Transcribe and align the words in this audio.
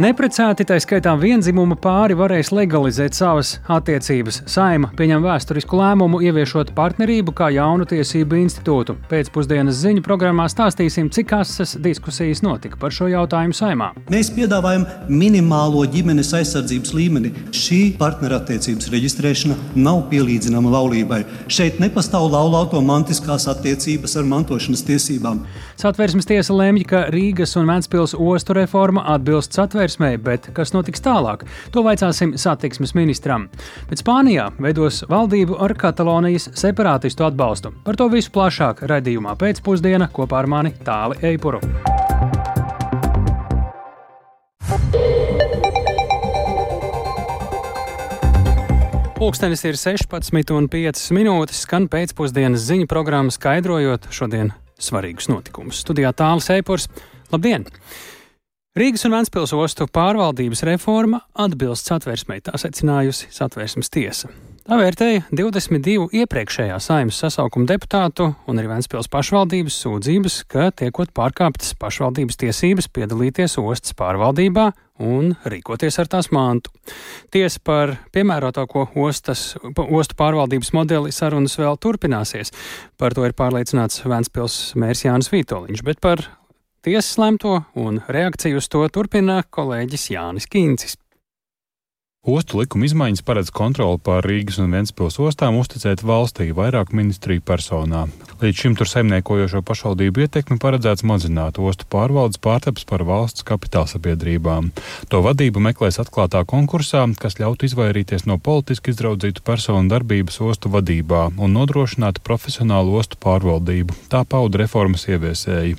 Neprecēti, 0.00 0.64
tā 0.64 0.78
skaitā 0.80 1.12
vienzimuma 1.20 1.76
pāri, 1.76 2.14
varēs 2.16 2.48
legalizēt 2.56 3.12
savas 3.12 3.58
attiecības. 3.68 4.38
Saima 4.48 4.88
pieņem 4.96 5.20
vēsturisku 5.20 5.76
lēmumu, 5.76 6.22
ieviešot 6.24 6.70
partnerību 6.72 7.34
kā 7.36 7.50
jaunu 7.52 7.84
tiesību 7.90 8.38
institūtu. 8.40 8.94
Pēcpusdienas 9.10 9.76
ziņu 9.82 10.00
programmā 10.06 10.46
stāstīsim, 10.48 11.10
cik 11.12 11.34
asas 11.36 11.74
diskusijas 11.84 12.40
notika 12.40 12.80
par 12.80 12.94
šo 12.96 13.10
jautājumu 13.12 13.52
saimā. 13.58 13.90
Mēs 14.08 14.32
piedāvājam 14.32 14.86
minimālo 15.12 15.84
ģimenes 15.92 16.32
aizsardzības 16.40 16.94
līmeni. 16.96 17.34
Šī 17.52 17.82
partnerattiecības 18.00 18.88
reģistrēšana 18.96 19.58
nav 19.76 20.06
pielīdzināma 20.08 20.72
laulībai. 20.72 21.20
Šeit 21.52 21.84
nepastāv 21.84 22.30
laulāto-mantiskās 22.32 23.44
attiecības 23.52 24.16
ar 24.16 24.32
mantošanas 24.32 24.86
tiesībām. 24.88 25.44
Satversmes 25.80 26.28
tiesa 26.28 26.54
lemj, 26.54 26.84
ka 26.88 27.04
Rīgas 27.12 27.56
un 27.58 27.68
Vēncpils 27.70 28.14
ostu 28.18 28.56
reforma 28.56 29.04
atbilst 29.14 29.56
satversmē, 29.56 30.14
bet 30.22 30.50
kas 30.56 30.74
notiks 30.76 31.02
tālāk? 31.04 31.46
To 31.72 31.84
vaicāsim 31.86 32.36
satiksmes 32.38 32.94
ministram. 32.98 33.48
Bet 33.90 34.02
Spānijā 34.04 34.50
veidos 34.62 35.02
valdību 35.10 35.58
ar 35.64 35.74
Katalonijas 35.78 36.50
separātistu 36.58 37.26
atbalstu. 37.28 37.72
Par 37.86 37.98
to 37.98 38.10
visu 38.12 38.32
plašāk 38.34 38.84
raidījumā 38.88 39.36
pēcpusdienā 39.40 40.12
kopā 40.12 40.42
ar 40.42 40.50
mani 40.50 40.76
Tāli 40.84 41.20
Eipuru. 41.32 41.62
Pūkstens 49.22 49.60
ir 49.68 49.76
16,5 49.78 51.12
minūtes, 51.14 51.60
skan 51.62 51.86
pēcpusdienas 51.86 52.66
ziņu 52.66 52.90
programma, 52.90 53.30
skaidrojot 53.30 54.10
šodien 54.10 54.50
svarīgus 54.82 55.30
notikumus. 55.32 55.82
Studijā 55.84 56.12
tālāk 56.16 56.50
Eipurs. 56.58 56.88
Labdien! 57.32 57.68
Rīgas 58.72 59.04
un 59.04 59.12
Vēncpils 59.12 59.52
ostu 59.52 59.84
pārvaldības 59.84 60.62
reforma 60.64 61.20
atbilst 61.36 61.90
satversmei, 61.90 62.40
tā 62.40 62.56
secinājusi 62.56 63.28
satversmes 63.28 63.92
tiesa. 63.92 64.30
Tā 64.62 64.76
vērtēja 64.78 65.24
22 65.34 66.04
iepriekšējā 66.20 66.76
saimnes 66.78 67.16
sasaukuma 67.18 67.66
deputātu 67.66 68.28
un 68.46 68.60
arī 68.60 68.68
Vēncpils 68.70 69.08
pašvaldības 69.10 69.74
sūdzības, 69.82 70.36
ka 70.46 70.68
tiekot 70.78 71.10
pārkāptas 71.18 71.72
pašvaldības 71.82 72.38
tiesības 72.44 72.86
piedalīties 72.94 73.58
ostas 73.58 73.96
pārvaldībā 73.98 74.68
un 75.02 75.32
rīkoties 75.42 75.98
ar 75.98 76.12
tās 76.14 76.30
mantu. 76.30 76.70
Tiesa 77.34 77.58
par 77.66 77.96
piemērotāko 78.14 78.86
ostas, 79.02 79.56
ostu 79.82 80.18
pārvaldības 80.22 80.70
modeli 80.78 81.10
sarunas 81.10 81.58
vēl 81.58 81.82
turpināsies. 81.82 82.54
Par 83.02 83.18
to 83.18 83.26
ir 83.26 83.34
pārliecināts 83.34 84.04
Vēncpils 84.06 84.60
mērs 84.78 85.02
Jānis 85.08 85.34
Vītoliņš, 85.34 85.82
bet 85.90 85.98
par 85.98 86.22
Tiesas 86.82 87.18
lemto 87.18 87.60
un 87.78 88.00
reakciju 88.10 88.58
uz 88.58 88.66
to 88.70 88.86
turpina 88.94 89.42
kolēģis 89.54 90.08
Jānis 90.16 90.48
Kīncis. 90.50 91.01
Ostu 92.22 92.60
likuma 92.60 92.86
izmaiņas 92.86 93.24
paredz 93.26 93.48
kontroli 93.50 93.98
pār 93.98 94.22
Rīgas 94.22 94.60
un 94.62 94.70
Ventspils 94.70 95.16
ostām 95.18 95.56
uzticēt 95.58 96.04
valstī 96.06 96.52
vairāk 96.54 96.92
ministriju 96.94 97.42
personā. 97.42 98.04
Līdz 98.38 98.60
šim 98.60 98.76
tur 98.78 98.86
saimniekojošo 98.86 99.58
pašvaldību 99.66 100.22
ietekmi 100.22 100.60
paredzēts 100.62 101.02
mazināt 101.02 101.58
ostu 101.58 101.88
pārvaldes 101.90 102.38
pārtaps 102.38 102.86
par 102.86 103.02
valsts 103.08 103.42
kapitāla 103.42 103.90
sabiedrībām. 103.90 104.68
To 105.10 105.22
vadību 105.26 105.64
meklēs 105.66 105.98
atklātā 105.98 106.44
konkursā, 106.46 107.02
kas 107.18 107.40
ļautu 107.40 107.66
izvairīties 107.66 108.22
no 108.30 108.38
politiski 108.38 108.94
izraudzītu 108.94 109.42
personu 109.42 109.90
darbības 109.90 110.38
ostu 110.46 110.70
vadībā 110.70 111.24
un 111.34 111.58
nodrošināt 111.58 112.22
profesionālu 112.22 113.00
ostu 113.02 113.18
pārvaldību. 113.18 113.98
Tā 114.14 114.22
pauda 114.22 114.62
reformas 114.62 115.08
ieviesēji. 115.10 115.74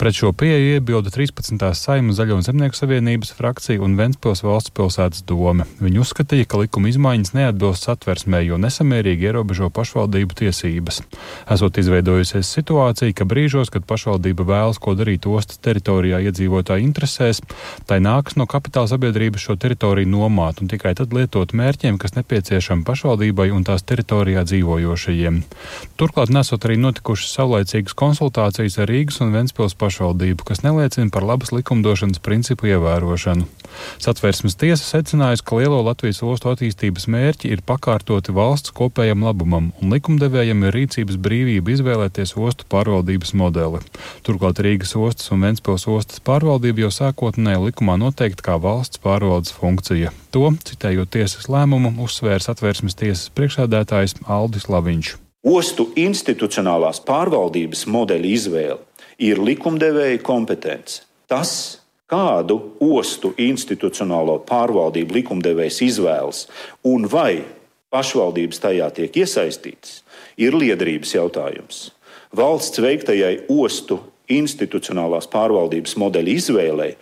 Pret 0.00 0.16
šo 0.16 0.32
pieeju 0.32 0.78
iebilda 0.78 1.12
13. 1.12 1.60
saima 1.76 2.16
Zaļo 2.16 2.40
un 2.40 2.48
Zemnieku 2.48 2.80
savienības 2.80 3.36
frakcija 3.36 3.84
un 3.84 4.00
Ventspils 4.00 4.46
valsts 4.48 4.72
pilsētas 4.72 5.28
doma. 5.28 5.68
Viņi 5.82 5.98
uzskatīja, 5.98 6.46
ka 6.46 6.60
likuma 6.60 6.86
izmaiņas 6.86 7.32
neatbilst 7.34 7.88
satversmē, 7.88 8.44
jo 8.46 8.54
nesamērīgi 8.62 9.26
ierobežo 9.26 9.72
pašvaldību 9.74 10.36
tiesības. 10.38 11.00
Esot 11.50 11.80
izveidojusies 11.82 12.46
situācija, 12.46 13.14
ka 13.18 13.26
brīžos, 13.26 13.72
kad 13.74 13.82
pašvaldība 13.88 14.46
vēlas 14.46 14.78
ko 14.78 14.94
darīt 14.94 15.26
ostas 15.26 15.58
teritorijā 15.64 16.20
iedzīvotāju 16.28 16.86
interesēs, 16.86 17.42
tai 17.90 17.98
nākas 18.04 18.38
no 18.38 18.46
kapitāla 18.46 18.92
sabiedrības 18.92 19.48
šo 19.48 19.56
teritoriju 19.58 20.12
nomāt 20.12 20.62
un 20.62 20.70
tikai 20.70 20.94
tad 20.94 21.10
lietot 21.16 21.56
mērķiem, 21.58 21.98
kas 21.98 22.14
nepieciešami 22.20 22.86
pašvaldībai 22.86 23.48
un 23.50 23.66
tās 23.66 23.82
teritorijā 23.82 24.46
dzīvojošajiem. 24.46 25.42
Turklāt 25.98 26.30
nesot 26.30 26.68
arī 26.68 26.78
notikušas 26.84 27.34
saulaicīgas 27.40 27.98
konsultācijas 27.98 28.78
ar 28.78 28.92
Rīgas 28.94 29.18
un 29.26 29.34
Ventspils 29.34 29.74
pašvaldību, 29.82 30.46
kas 30.46 30.62
neliecina 30.62 31.10
par 31.10 31.26
labas 31.26 31.50
likumdošanas 31.50 32.22
principu 32.22 32.70
ievērošanu. 32.70 33.50
Satversmes 33.98 34.54
tiesa 34.60 34.86
secinājusi, 34.86 35.42
ka 35.42 35.63
lielo 35.64 35.80
Latvijas 35.80 36.20
ostu 36.20 36.50
attīstības 36.50 37.06
mērķi 37.08 37.48
ir 37.54 37.62
pakārtoti 37.64 38.34
valsts 38.36 38.72
kopējam 38.76 39.22
labumam, 39.24 39.70
un 39.80 39.94
likumdevējam 39.94 40.66
ir 40.66 40.76
rīcības 40.76 41.16
brīvība 41.24 41.72
izvēlēties 41.72 42.34
ostu 42.36 42.66
pārvaldības 42.68 43.32
modeli. 43.40 43.80
Turklāt 44.26 44.60
Rīgas 44.60 44.92
ostas 45.00 45.32
un 45.32 45.46
Ventspils 45.46 45.86
ostas 45.88 46.20
pārvaldība 46.24 46.84
jau 46.84 46.90
sākotnēji 46.92 47.62
likumā 47.70 47.96
noteikta 48.02 48.44
kā 48.50 48.58
valsts 48.60 49.00
pārvaldes 49.00 49.54
funkcija. 49.56 50.12
To, 50.36 50.50
citējot 50.68 51.14
tiesas 51.16 51.48
lēmumu, 51.48 51.94
uzsvērs 52.04 52.50
atvērsmes 52.52 52.98
tiesas 53.00 53.30
priekšsēdētājs 53.32 54.18
Aldis 54.28 54.68
Laviņš. 54.68 55.14
Ostu 55.48 55.88
institucionālās 56.00 57.00
pārvaldības 57.08 57.86
modeļa 57.88 58.28
izvēle 58.36 58.78
ir 59.24 59.40
likumdevēja 59.40 60.20
kompetence. 60.24 61.06
Tas 61.30 61.83
kādu 62.14 62.60
ostu 62.78 63.32
institucionālo 63.40 64.38
pārvaldību 64.46 65.18
likumdevējs 65.18 65.80
izvēlas 65.88 66.44
un 66.86 67.08
vai 67.10 67.42
pašvaldības 67.94 68.60
tajā 68.62 68.88
tiek 68.94 69.16
iesaistītas, 69.22 70.02
ir 70.38 70.54
liederības 70.58 71.14
jautājums. 71.14 71.80
Valsts 72.34 72.82
veiktajai 72.82 73.46
ostu 73.50 74.00
institucionālās 74.30 75.26
pārvaldības 75.30 75.96
modeļa 76.00 76.36
izvēlei 76.38 76.92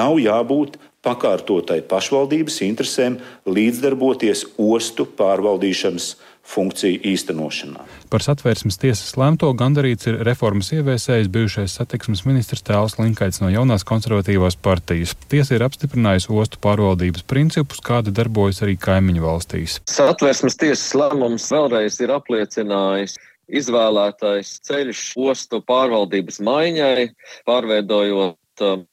nav 0.00 0.18
jābūt 0.22 0.78
pakārtotai 1.06 1.80
pašvaldības 1.90 2.60
interesēm 2.66 3.18
līdzdarboties 3.48 4.44
ostu 4.60 5.06
pārvaldīšanas 5.18 6.12
funkciju 6.46 7.00
īstenošanā. 7.12 7.84
Par 8.10 8.24
satvērsmes 8.24 8.78
tiesas 8.80 9.14
lēmto 9.20 9.50
gandarīts 9.58 10.08
ir 10.10 10.18
reformas 10.26 10.72
ieviesējis 10.74 11.30
bijušais 11.32 11.76
satiksmes 11.78 12.24
ministrs 12.26 12.64
Tēls 12.66 12.98
Linkaits 12.98 13.42
no 13.42 13.50
jaunās 13.52 13.86
konservatīvās 13.86 14.58
partijas. 14.60 15.14
Tiesa 15.30 15.56
ir 15.56 15.66
apstiprinājusi 15.66 16.32
ostu 16.34 16.60
pārvaldības 16.64 17.26
principus, 17.30 17.82
kādi 17.84 18.14
darbojas 18.14 18.62
arī 18.66 18.76
kaimiņu 18.80 19.24
valstīs. 19.24 19.78
Satvērsmes 19.90 20.58
tiesas 20.60 20.90
lēmums 20.98 21.50
vēlreiz 21.54 22.00
ir 22.02 22.14
apliecinājis 22.16 23.18
izvēlētais 23.50 24.58
ceļš 24.66 25.06
ostu 25.30 25.60
pārvaldības 25.66 26.38
maiņai, 26.46 27.10
pārveidojot 27.48 28.39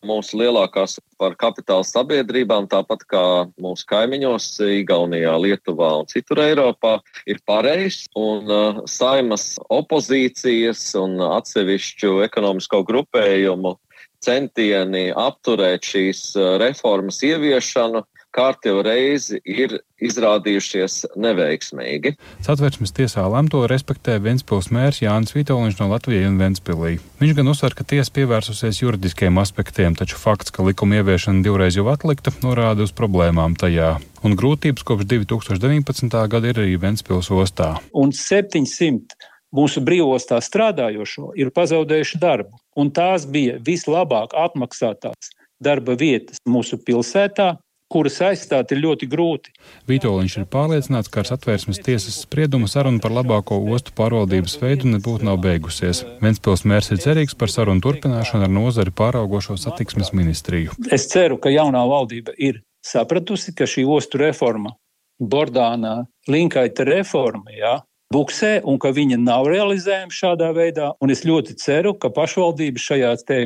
mūsu 0.05 0.39
lielākās 0.41 0.97
par 1.19 1.35
kapitāla 1.39 1.85
sabiedrībām, 1.87 2.67
tāpat 2.71 3.03
kā 3.09 3.23
mūsu 3.61 3.87
kaimiņos, 3.89 4.49
Igaunijā, 4.79 5.33
Lietuvā 5.41 5.91
un 6.01 6.09
citur 6.11 6.41
Eiropā, 6.43 6.97
ir 7.29 7.41
pareizs. 7.49 8.05
Un 8.17 8.51
uh, 8.51 8.81
saimas 8.89 9.55
opozīcijas 9.73 10.83
un 11.01 11.19
atsevišķu 11.27 12.21
ekonomisko 12.27 12.83
grupējumu 12.87 13.75
centieni 14.23 15.09
apturēt 15.13 15.85
šīs 15.85 16.31
uh, 16.37 16.55
reformas 16.61 17.21
ieviešanu 17.25 18.03
kārtējo 18.35 18.81
reizi 18.85 19.39
ir 19.45 19.77
izrādījušies 20.03 21.13
neveiksmīgi. 21.17 22.13
Satversmes 22.45 22.93
tiesā 22.95 23.25
lemto 23.31 23.63
respektē 23.69 24.17
Ventspils 24.23 24.69
mērs 24.73 25.01
Jānis 25.01 25.33
Vitoļņš 25.35 25.79
no 25.81 25.89
Latvijas 25.93 26.29
un 26.29 26.39
Ventspilī. 26.41 26.97
Viņš 27.21 27.37
gan 27.39 27.51
uzsver, 27.53 27.77
ka 27.77 27.87
tiesa 27.87 28.13
pievērsusies 28.17 28.81
juridiskiem 28.83 29.39
aspektiem, 29.41 29.95
taču 29.97 30.19
fakts, 30.21 30.53
ka 30.53 30.65
likuma 30.67 30.99
ieviešana 30.99 31.45
divreiz 31.45 31.79
jau 31.79 31.87
atlikta, 31.93 32.33
norāda 32.43 32.85
uz 32.85 32.93
problēmām 32.97 33.57
tajā. 33.59 33.95
Un 34.25 34.37
grūtības 34.37 34.85
kopš 34.85 35.07
2019. 35.09 36.19
gada 36.29 36.53
ir 36.53 36.61
arī 36.61 36.77
Ventspils 36.81 37.31
ostā. 37.33 37.75
Un 37.93 38.13
700 38.13 39.17
mūsu 39.55 39.81
brīvostā 39.85 40.39
strādājošo 40.43 41.31
ir 41.39 41.53
pazaudējuši 41.55 42.21
darbu, 42.21 42.59
un 42.77 42.91
tās 42.93 43.25
bija 43.29 43.57
vislabāk 43.63 44.35
apmaksātās 44.37 45.31
darba 45.63 45.95
vietas 45.97 46.41
mūsu 46.45 46.77
pilsētā, 46.85 47.55
kuras 47.91 48.19
aizstāt 48.23 48.71
ir 48.75 48.81
ļoti 48.83 49.07
grūti. 49.09 49.53
Vitoļņš 49.89 50.37
ir 50.41 50.47
pārliecināts, 50.51 51.11
ka 51.11 51.21
ar 51.23 51.29
satvērsmes 51.31 51.81
tiesas 51.85 52.19
spriedumu 52.23 52.69
saruna 52.71 53.01
par 53.03 53.15
labāko 53.15 53.59
ostu 53.73 53.95
pārvaldības 53.97 54.57
veidu 54.61 54.91
nebūtu 54.91 55.27
nav 55.27 55.39
beigusies. 55.43 56.03
Ventspils 56.23 56.65
mērs 56.67 56.91
ir 56.93 57.01
cerīgs 57.03 57.37
par 57.39 57.51
sarunu 57.53 57.83
turpināšanu 57.85 58.47
ar 58.47 58.53
nozari 58.53 58.93
pāraugošo 58.95 59.57
satiksmes 59.61 60.13
ministriju. 60.17 60.75
Es 60.91 61.07
ceru, 61.11 61.39
ka 61.41 61.53
jaunā 61.53 61.83
valdība 61.87 62.35
ir 62.37 62.61
sapratusi, 62.85 63.55
ka 63.55 63.67
šī 63.69 63.87
ostu 63.87 64.21
reforma, 64.21 64.75
Bordānā, 65.17 66.03
Linkaita 66.29 66.85
reforma, 66.85 67.49
jā, 67.55 67.79
buksē 68.13 68.59
un 68.67 68.77
ka 68.79 68.91
viņa 68.93 69.17
nav 69.21 69.47
realizējama 69.49 70.13
šādā 70.13 70.51
veidā. 70.55 70.91
Un 71.01 71.11
es 71.13 71.23
ļoti 71.27 71.57
ceru, 71.59 71.95
ka 71.97 72.11
pašvaldības 72.13 72.85
šajā 72.91 73.13
te 73.27 73.39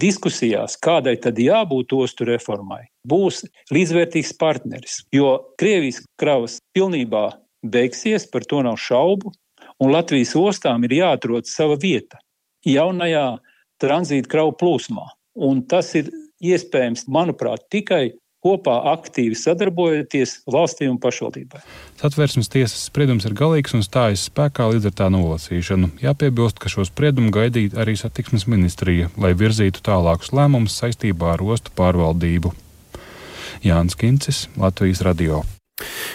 diskusijās, 0.00 0.76
kādai 0.82 1.16
tad 1.22 1.38
jābūt 1.38 1.94
ostu 1.96 2.26
reformai, 2.28 2.82
būs 3.08 3.44
līdzvērtīgs 3.74 4.34
partneris. 4.40 5.00
Jo 5.14 5.54
Krievijas 5.60 6.02
kravas 6.20 6.58
pilnībā 6.74 7.30
beigsies, 7.64 8.26
par 8.30 8.46
to 8.48 8.62
nav 8.66 8.78
šaubu, 8.80 9.32
un 9.80 9.94
Latvijas 9.94 10.34
ostām 10.38 10.84
ir 10.86 10.98
jāatrod 11.00 11.48
sava 11.48 11.78
vieta 11.80 12.20
jaunajā 12.64 13.38
tranzīta 13.82 14.30
kravu 14.30 14.54
plūsmā. 14.60 15.06
Un 15.34 15.64
tas 15.68 15.90
ir 15.98 16.10
iespējams, 16.44 17.06
manuprāt, 17.10 17.66
tikai 17.72 18.14
kopā 18.44 18.76
aktīvi 18.92 19.38
sadarbojoties 19.38 20.42
valstī 20.50 20.88
un 20.90 20.98
pašvaldībai. 21.00 21.62
Satversmes 22.00 22.50
tiesas 22.52 22.86
spriedums 22.90 23.24
ir 23.28 23.36
galīgs 23.38 23.72
un 23.76 23.84
stājas 23.86 24.26
spēkā 24.28 24.68
līdz 24.74 24.90
ar 24.90 24.96
tā 25.00 25.08
nolasīšanu. 25.14 25.94
Jāpiebilst, 26.04 26.60
ka 26.60 26.72
šo 26.72 26.84
spriedumu 26.88 27.32
gaidīja 27.34 27.80
arī 27.84 27.96
satiksmes 27.98 28.46
ministrija, 28.50 29.08
lai 29.16 29.32
virzītu 29.38 29.82
tālākus 29.84 30.34
lēmumus 30.36 30.76
saistībā 30.82 31.34
ar 31.34 31.44
ostu 31.44 31.72
pārvaldību. 31.78 32.52
Jānis 33.64 33.96
Kincis, 33.96 34.46
Latvijas 34.60 35.00
radio. 35.06 35.42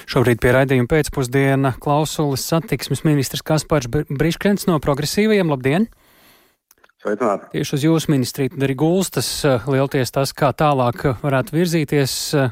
Šobrīd 0.09 0.39
pie 0.39 0.53
raidījuma 0.55 0.87
pēcpusdiena 0.89 1.73
klausulis 1.83 2.45
satiksmes 2.47 3.03
ministrs 3.03 3.43
Kaspars 3.45 3.89
Briškens 3.89 4.69
no 4.69 4.77
progresīvajiem. 4.83 5.49
Labdien! 5.51 5.89
Sveicināti. 6.99 7.47
Tieši 7.53 7.77
uz 7.77 7.83
jūsu 7.85 8.11
ministriju 8.11 8.59
arī 8.59 8.75
gulstas 8.75 9.27
eh, 9.47 9.67
lielties 9.71 10.11
tas, 10.11 10.33
kā 10.35 10.51
tālāk 10.51 11.05
varētu 11.21 11.55
virzīties 11.55 12.15
eh, 12.35 12.49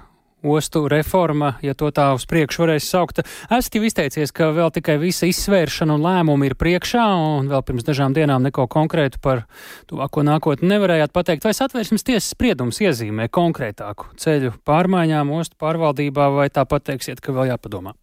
ostu 0.48 0.86
reforma, 0.88 1.58
ja 1.66 1.74
to 1.76 1.90
tā 1.92 2.06
uz 2.16 2.24
priekšu 2.30 2.64
varēs 2.64 2.88
saukt. 2.88 3.20
Esat 3.52 3.76
jau 3.76 3.84
izteicies, 3.84 4.32
ka 4.32 4.54
vēl 4.56 4.72
tikai 4.78 4.96
visa 5.02 5.28
izsvēršana 5.28 5.98
un 5.98 6.08
lēmumi 6.08 6.48
ir 6.48 6.56
priekšā, 6.56 7.04
un 7.40 7.52
vēl 7.52 7.66
pirms 7.68 7.90
dažām 7.90 8.16
dienām 8.16 8.48
neko 8.48 8.70
konkrētu 8.72 9.20
par 9.20 9.44
tuvāko 9.92 10.24
nākotni 10.24 10.72
nevarējāt 10.72 11.12
pateikt. 11.12 11.44
Vai 11.44 11.56
satvērsmes 11.58 12.08
tiesas 12.08 12.32
spriedums 12.32 12.80
iezīmē 12.80 13.28
konkrētāku 13.28 14.14
ceļu 14.16 14.56
pārmaiņām 14.64 15.36
ostu 15.42 15.60
pārvaldībā, 15.60 16.32
vai 16.40 16.48
tāpat 16.48 16.94
teiksiet, 16.94 17.20
ka 17.20 17.36
vēl 17.36 17.52
jāpadomā? 17.52 17.98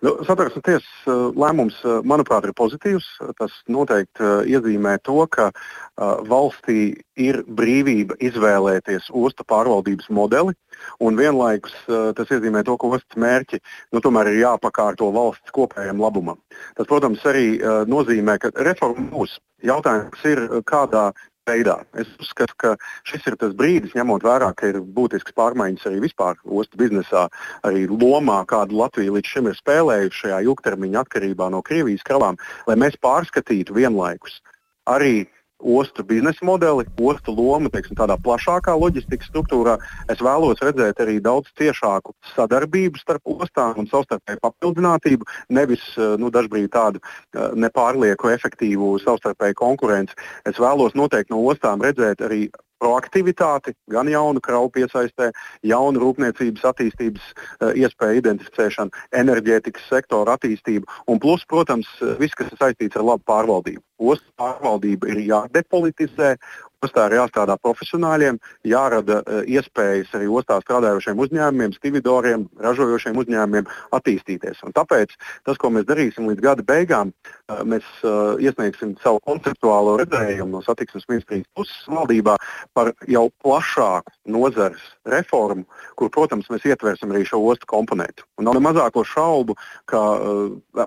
Nu, 0.00 0.14
Satversmes 0.24 0.64
tiesas 0.64 0.88
uh, 1.04 1.28
lēmums, 1.36 1.76
uh, 1.84 1.98
manuprāt, 2.08 2.46
ir 2.48 2.54
pozitīvs. 2.56 3.04
Tas 3.36 3.52
noteikti 3.68 4.24
uh, 4.24 4.38
iezīmē 4.48 4.96
to, 5.04 5.18
ka 5.28 5.50
valstī 6.00 6.94
ir 7.20 7.42
brīvība 7.44 8.16
izvēlēties 8.24 9.10
ostu 9.12 9.44
pārvaldības 9.44 10.06
modeli, 10.16 10.54
un 11.04 11.18
vienlaikus 11.18 11.74
tas 12.16 12.32
iezīmē 12.32 12.62
to, 12.64 12.78
ka 12.80 12.88
ostas 12.96 13.18
mērķi 13.20 13.60
nu, 13.92 14.00
tomēr 14.00 14.30
ir 14.30 14.38
jāpakārto 14.40 15.10
valsts 15.12 15.52
kopējam 15.52 16.00
labumam. 16.00 16.38
Tas, 16.78 16.88
protams, 16.88 17.20
arī 17.28 17.58
nozīmē, 17.90 18.38
ka 18.40 18.52
reforma 18.64 19.04
būs. 19.12 19.36
Jautājums 19.60 20.24
ir, 20.24 20.40
kādā 20.64 21.10
veidā. 21.50 21.76
Es 21.98 22.10
uzskatu, 22.22 22.56
ka 22.60 22.74
šis 23.08 23.26
ir 23.30 23.38
tas 23.40 23.56
brīdis, 23.58 23.96
ņemot 23.98 24.24
vērā, 24.26 24.52
ka 24.56 24.70
ir 24.70 24.80
būtisks 24.96 25.34
pārmaiņas 25.38 25.88
arī 25.90 26.04
vispār 26.06 26.38
ostu 26.46 26.80
biznesā, 26.80 27.26
arī 27.66 27.86
lomā, 27.90 28.40
kādu 28.50 28.78
Latvija 28.80 29.16
līdz 29.16 29.34
šim 29.34 29.50
ir 29.50 29.58
spēlējusi 29.58 30.24
šajā 30.24 30.40
ilgtermiņa 30.46 31.04
atkarībā 31.04 31.50
no 31.52 31.62
Krievijas 31.66 32.06
kravām, 32.06 32.38
lai 32.70 32.78
mēs 32.80 32.98
pārskatītu 33.02 33.76
vienlaikus 33.76 34.40
arī 34.90 35.28
ostu 35.60 36.04
biznesa 36.04 36.44
modeli, 36.46 36.86
ostu 37.00 37.34
lomu 37.36 37.70
teiksim, 37.72 37.96
tādā 37.98 38.16
plašākā 38.20 38.74
loģistikas 38.78 39.30
struktūrā. 39.30 39.76
Es 40.12 40.22
vēlos 40.24 40.62
redzēt 40.64 41.00
arī 41.04 41.18
daudz 41.22 41.50
ciešāku 41.60 42.14
sadarbību 42.34 43.00
starp 43.00 43.22
ostām 43.36 43.76
un 43.82 43.90
savstarpēju 43.90 44.42
papildinātību, 44.44 45.28
nevis 45.50 45.84
eh, 45.96 46.16
nu, 46.20 46.32
dažkārt 46.32 46.72
tādu 46.74 47.02
eh, 47.02 47.52
nepārlieku 47.54 48.32
efektīvu 48.32 48.96
savstarpēju 49.04 49.58
konkurenci. 49.60 50.16
Es 50.48 50.58
vēlos 50.60 50.96
noteikti 50.98 51.34
no 51.34 51.44
ostām 51.52 51.84
redzēt 51.84 52.24
arī 52.26 52.48
proaktivitāti, 52.80 53.74
gan 53.92 54.08
jaunu 54.10 54.42
kravu 54.44 54.70
piesaistē, 54.74 55.30
jaunu 55.66 56.02
rūpniecības 56.02 56.66
attīstības 56.72 57.26
uh, 57.32 57.70
iespēju 57.76 58.22
identificēšanu, 58.22 59.04
enerģētikas 59.22 59.88
sektora 59.92 60.38
attīstību 60.38 60.88
un 61.12 61.20
plus, 61.22 61.44
protams, 61.50 61.88
viss, 62.20 62.36
kas 62.38 62.52
ir 62.52 62.60
saistīts 62.60 62.98
ar 62.98 63.06
labu 63.12 63.26
pārvaldību. 63.28 63.84
Ostas 64.00 64.32
pārvaldība 64.40 65.10
ir 65.12 65.24
jādepolitizē 65.28 66.34
Ostā 66.80 67.02
ir 67.10 67.18
jāstrādā 67.18 67.58
profesionāļiem, 67.60 68.38
jārada 68.64 69.18
uh, 69.20 69.42
iespējas 69.44 70.14
arī 70.16 70.30
ostā 70.32 70.56
strādājošiem 70.62 71.18
uzņēmumiem, 71.20 71.74
stividoriem, 71.76 72.46
ražojošiem 72.56 73.18
uzņēmumiem 73.20 73.68
attīstīties. 73.98 74.62
Un 74.64 74.72
tāpēc 74.72 75.12
tas, 75.44 75.58
ko 75.60 75.68
mēs 75.74 75.84
darīsim 75.90 76.30
līdz 76.30 76.40
gada 76.46 76.64
beigām, 76.64 77.12
uh, 77.12 77.60
mēs 77.68 77.84
uh, 78.00 78.40
iesniegsim 78.40 78.94
savu 79.04 79.20
konceptuālo 79.28 79.98
redzējumu 80.00 80.56
no 80.56 80.64
satiksmes 80.64 81.04
ministrijas 81.12 81.50
puses 81.52 81.84
valdībā 81.92 82.38
par 82.72 82.94
jau 83.04 83.26
plašāku 83.44 84.16
nozares 84.32 84.88
reformu, 85.04 85.68
kur, 86.00 86.08
protams, 86.08 86.48
mēs 86.48 86.64
ietversim 86.64 87.12
arī 87.12 87.26
šo 87.28 87.42
ostu 87.44 87.68
komponentu. 87.68 88.24
Un 88.40 88.48
nav 88.48 88.56
ne 88.56 88.64
mazāko 88.64 89.04
šaubu, 89.04 89.58
ka 89.84 90.00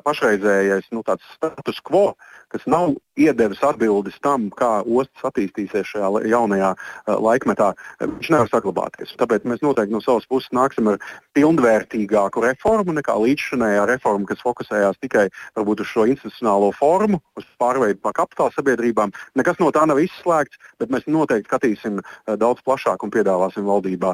pašreizējais 0.02 0.90
nu, 0.90 1.06
status 1.06 1.86
quo, 1.86 2.16
kas 2.50 2.66
nav 2.66 2.96
iedevis 3.20 3.62
atbildes 3.66 4.18
tam, 4.26 4.50
kā 4.58 4.80
ostas 4.82 5.30
attīstīsies 5.30 5.83
šajā 5.88 6.24
jaunajā 6.32 6.72
uh, 6.74 7.16
laikmetā, 7.24 7.72
viņš 8.02 8.32
nevar 8.34 8.52
saglabāties. 8.52 9.16
Tāpēc 9.20 9.48
mēs 9.50 9.64
noteikti 9.66 9.96
no 9.96 10.02
savas 10.04 10.28
puses 10.30 10.52
nāksim 10.56 10.92
ar 10.94 11.00
pilnvērtīgāku 11.38 12.44
reformu 12.46 12.96
nekā 13.00 13.16
līdzšinējā 13.24 13.86
reforma, 13.90 14.28
kas 14.30 14.44
fokusējās 14.46 15.02
tikai 15.04 15.28
varbūt, 15.58 15.84
uz 15.84 15.92
šo 15.92 16.08
institucionālo 16.12 16.72
formu, 16.78 17.22
uz 17.40 17.48
pārveidu 17.62 18.02
par 18.04 18.18
kapitāla 18.22 18.54
sabiedrībām. 18.56 19.14
Nekas 19.40 19.60
no 19.62 19.72
tā 19.76 19.86
nav 19.90 20.02
izslēgts, 20.04 20.60
bet 20.82 20.94
mēs 20.94 21.08
noteikti 21.08 21.50
skatīsim 21.50 22.00
uh, 22.02 22.36
daudz 22.40 22.64
plašāk 22.66 23.04
un 23.06 23.14
piedāvāsim 23.14 23.68
valdībā 23.68 24.14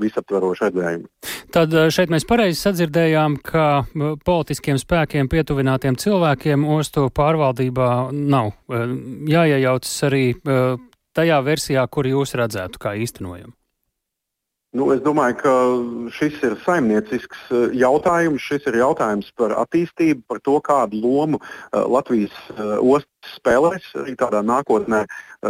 visaptverošu 0.00 0.68
redzējumu. 0.68 1.08
Tad 1.54 1.74
šeit 1.94 2.10
mēs 2.12 2.26
pareizi 2.28 2.58
sadzirdējām, 2.60 3.36
ka 3.44 3.84
politiskiem 4.26 4.78
spēkiem 4.80 5.28
pietuvinātiem 5.30 5.98
cilvēkiem 6.00 6.64
ostu 6.76 7.08
pārvaldībā 7.14 7.90
nav 8.12 8.50
eh, 8.50 8.96
jāiejaucas 9.30 9.94
arī 10.08 10.24
eh, 10.34 10.64
tajā 11.16 11.38
versijā, 11.46 11.84
kur 11.90 12.08
jūs 12.10 12.34
redzētu 12.38 12.80
kā 12.82 12.96
īstenojumu? 13.00 13.54
Nu, 14.74 14.88
es 14.90 14.98
domāju, 15.04 15.36
ka 15.38 15.50
šis 16.16 16.40
ir 16.42 16.56
saimniecisks 16.64 17.44
eh, 17.54 17.76
jautājums. 17.78 18.42
Šis 18.42 18.66
ir 18.72 18.80
jautājums 18.80 19.30
par 19.38 19.54
attīstību, 19.62 20.24
par 20.26 20.42
to, 20.42 20.58
kādu 20.66 20.98
lomu 20.98 21.38
Latvijas 21.70 22.34
ostas 22.58 23.13
spēlēs 23.36 23.90
arī 24.00 24.14
tādā 24.18 24.42
nākotnē, 24.44 25.04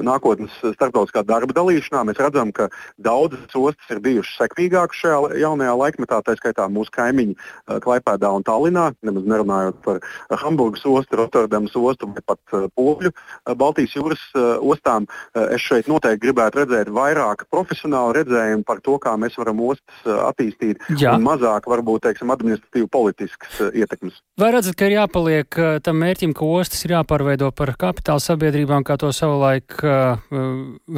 nākotnes 0.04 0.54
starptautiskā 0.62 1.22
darba 1.26 1.54
dalīšanā. 1.54 2.02
Mēs 2.08 2.20
redzam, 2.22 2.50
ka 2.54 2.68
daudzas 2.98 3.54
ostas 3.54 3.92
ir 3.92 4.00
bijušas 4.04 4.40
sekmīgākas 4.42 5.00
šajā 5.02 5.38
jaunajā 5.42 5.74
laikmetā, 5.78 6.20
tā 6.24 6.36
skaitā 6.38 6.66
mūsu 6.72 6.92
kaimiņi 6.94 7.34
eh, 7.36 7.78
Klaipēdā 7.84 8.30
un 8.34 8.44
Tallinā, 8.46 8.90
nemaz 9.06 9.28
nerunājot 9.30 9.80
par 9.84 10.00
Hamburgas 10.42 10.84
ostu, 10.88 11.18
Rotterdamas 11.20 11.76
ostu 11.78 12.10
vai 12.10 12.24
pat 12.26 12.56
eh, 12.56 12.66
Poļu 12.74 13.12
eh, 13.12 13.54
Baltijas 13.54 13.96
jūras 13.98 14.22
ostām. 14.34 15.06
Es 15.34 15.62
šeit 15.62 15.88
noteikti 15.90 16.26
gribētu 16.26 16.60
redzēt 16.62 16.88
vairāk 16.94 17.44
profesionālu 17.52 18.14
redzējumu 18.18 18.64
par 18.66 18.80
to, 18.84 18.96
kā 19.02 19.14
mēs 19.20 19.36
varam 19.38 19.60
ostas 19.66 20.02
attīstīt, 20.04 20.82
Jā. 20.98 21.14
un 21.14 21.24
mazāk 21.26 21.68
varbūt 21.70 22.06
teiksim, 22.08 22.32
administratīvi 22.34 22.88
politiskas 22.92 23.60
ietekmes. 23.70 24.20
Vai 24.40 24.50
redzat, 24.54 24.76
ka 24.78 24.88
ir 24.88 24.96
jāpaliek 24.98 25.60
tam 25.86 26.00
mērķim, 26.02 26.34
ka 26.36 26.48
ostas 26.58 26.84
ir 26.86 26.96
jāpārveido 26.96 27.50
par 27.56 27.63
par 27.64 27.72
kapitāla 27.80 28.20
sabiedrībām, 28.20 28.84
kā 28.84 28.98
to 29.00 29.08
savulaik 29.14 29.78
uh, 29.80 30.20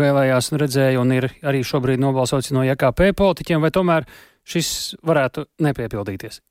vēlējās 0.00 0.50
un 0.50 0.60
redzēja, 0.64 0.98
un 1.02 1.14
ir 1.14 1.28
arī 1.46 1.62
šobrīd 1.66 2.02
nobalsots 2.02 2.50
no 2.56 2.66
JKP 2.66 3.12
politiķiem, 3.18 3.62
vai 3.62 3.70
tomēr 3.74 4.08
šis 4.46 4.96
varētu 5.06 5.46
nepiepildīties? 5.62 6.42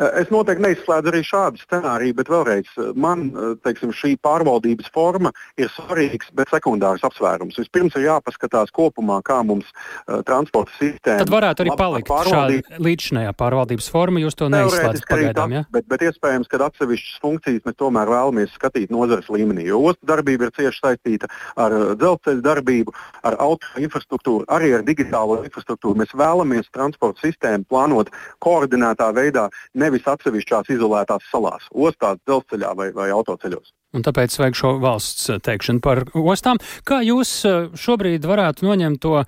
Es 0.00 0.30
noteikti 0.32 0.64
neizslēdzu 0.64 1.10
arī 1.12 1.20
šādu 1.26 1.60
scenāriju, 1.60 2.14
bet 2.16 2.30
vēlreiz 2.32 2.68
man 2.96 3.26
teiksim, 3.64 3.92
šī 3.92 4.14
pārvaldības 4.24 4.88
forma 4.94 5.32
ir 5.60 5.68
svarīgs, 5.74 6.30
bet 6.36 6.48
sekundārs 6.52 7.04
apsvērums. 7.04 7.58
Vispirms 7.60 7.96
ir 7.98 8.06
jāpaskatās 8.06 8.72
kopumā, 8.72 9.18
kā 9.26 9.40
mums 9.44 9.68
uh, 9.68 10.22
transporta 10.26 10.72
sistēma. 10.78 11.20
Tad 11.24 11.32
varētu 11.34 11.64
arī 11.66 11.74
palikt 11.76 12.12
šāda 12.30 12.80
līdzinējā 12.80 13.34
pārvaldības 13.36 13.90
forma, 13.92 14.22
jūs 14.24 14.38
to 14.40 14.48
neizslēdzat 14.52 15.08
pagaidām. 15.10 15.56
Ja? 15.58 15.64
Bet, 15.74 15.88
bet 15.90 16.06
iespējams, 16.08 16.48
ka 16.48 16.62
atsevišķas 16.70 17.20
funkcijas 17.24 17.68
mēs 17.68 17.78
tomēr 17.80 18.12
vēlamies 18.14 18.56
skatīt 18.56 18.94
nozares 18.94 19.28
līmenī, 19.32 19.68
jo 19.68 19.82
ostu 19.90 20.08
darbība 20.08 20.48
ir 20.48 20.54
cieši 20.56 20.80
saistīta 20.80 21.28
ar 21.60 21.76
dzelzceļa 22.00 22.44
darbību, 22.46 22.96
ar 23.28 23.36
auto 23.42 23.68
infrastruktūru, 23.84 24.48
arī 24.48 24.72
ar 24.78 24.86
digitālo 24.86 25.42
infrastruktūru. 25.44 26.00
Mēs 26.00 26.16
vēlamies 26.16 26.72
transporta 26.72 27.26
sistēmu 27.26 27.68
plānot 27.68 28.12
koordinētā 28.40 29.10
veidā 29.16 29.48
nevis 29.90 30.06
atsevišķās 30.06 30.70
izolētās 30.76 31.26
salās, 31.32 31.66
ostās, 31.74 32.20
dzelzceļā 32.22 32.74
vai, 32.78 32.90
vai 32.94 33.10
autoceļos. 33.14 33.74
Un 33.90 34.04
tāpēc 34.06 34.36
vajag 34.38 34.54
šo 34.54 34.68
valsts 34.78 35.24
eh, 35.32 35.40
teikšanu 35.42 35.82
par 35.82 36.04
ostām. 36.14 36.60
Kā 36.86 37.00
jūs 37.02 37.30
eh, 37.48 37.72
šobrīd 37.74 38.26
varētu 38.28 38.62
noņemt 38.68 39.00
to 39.02 39.16
eh, 39.18 39.26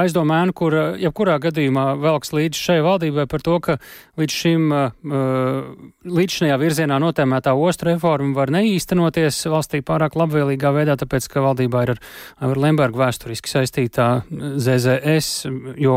aizdomēnu, 0.00 0.54
kur 0.56 0.76
jebkurā 0.96 1.36
gadījumā 1.42 1.84
velks 2.00 2.32
līdz 2.32 2.62
šai 2.64 2.78
valdībai 2.86 3.26
par 3.28 3.44
to, 3.44 3.58
ka 3.60 3.76
līdz 4.20 4.36
šim 4.40 4.72
līdz 6.20 6.34
šajā 6.36 6.56
virzienā 6.60 6.96
notēmētā 7.02 7.52
ostu 7.56 7.88
reforma 7.88 8.32
var 8.36 8.52
neīstenoties 8.54 9.38
valstī 9.52 9.80
pārāk 9.84 10.16
labvēlīgā 10.18 10.72
veidā, 10.74 10.96
tāpēc, 11.00 11.26
ka 11.32 11.42
valdībā 11.44 11.84
ir 11.84 11.92
ar, 11.94 12.00
ar 12.46 12.60
Lembergu 12.60 13.00
vēsturiski 13.00 13.52
saistītā 13.52 14.08
ZZS, 14.30 15.48
jo 15.80 15.96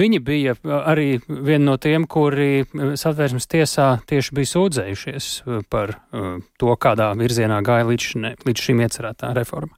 viņi 0.00 0.20
bija 0.24 0.56
arī 0.64 1.08
viena 1.28 1.70
no 1.70 1.76
tiem, 1.80 2.08
kuri 2.10 2.64
satvērsmes 2.72 3.48
tiesā 3.50 3.90
tieši 4.08 4.38
bija 4.40 4.52
sūdzējušies 4.54 5.30
par 5.72 5.96
to, 6.60 6.76
kādā 6.80 7.13
virzienā 7.18 7.62
gāja 7.66 7.88
līdz, 7.88 8.10
šine, 8.12 8.34
līdz 8.46 8.68
šim 8.68 8.84
iecerētā 8.84 9.32
reforma? 9.38 9.76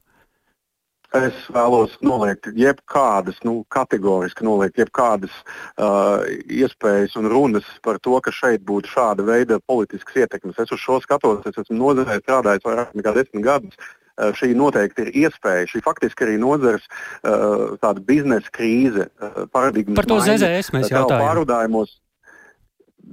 Es 1.15 1.35
vēlos 1.55 1.93
noliegt 2.03 2.49
jebkādas, 2.59 3.37
nu, 3.47 3.61
kategoriski 3.71 4.43
noliegt 4.43 4.75
jebkādas 4.77 5.31
uh, 5.79 6.25
iespējas 6.51 7.15
un 7.15 7.29
runas 7.31 7.67
par 7.85 8.01
to, 8.03 8.17
ka 8.23 8.33
šeit 8.35 8.65
būtu 8.67 8.91
šāda 8.91 9.23
veida 9.23 9.61
politiskas 9.63 10.25
ietekmes. 10.25 10.59
Es 10.59 10.73
uz 10.75 10.83
šo 10.83 10.99
skatos, 11.03 11.45
es 11.47 11.61
esmu 11.63 11.79
nozarē 11.79 12.19
strādājis 12.19 12.67
vairāk 12.67 12.91
nekā 12.99 13.15
desmit 13.15 13.45
gadus. 13.47 13.79
Uh, 14.17 14.33
šī 14.35 14.51
noteikti 14.57 15.05
ir 15.05 15.13
iespēja. 15.23 15.69
Šī 15.71 15.81
faktiski 15.85 16.27
arī 16.27 16.35
nozares 16.41 16.83
uh, 17.23 18.03
biznesa 18.03 18.51
krīze, 18.51 19.07
uh, 19.07 19.45
paradigmas. 19.53 19.95
Par 20.01 20.09
to 20.11 20.19
ZZS 20.25 20.75
mēs 20.75 20.91
jautājām 20.91 21.87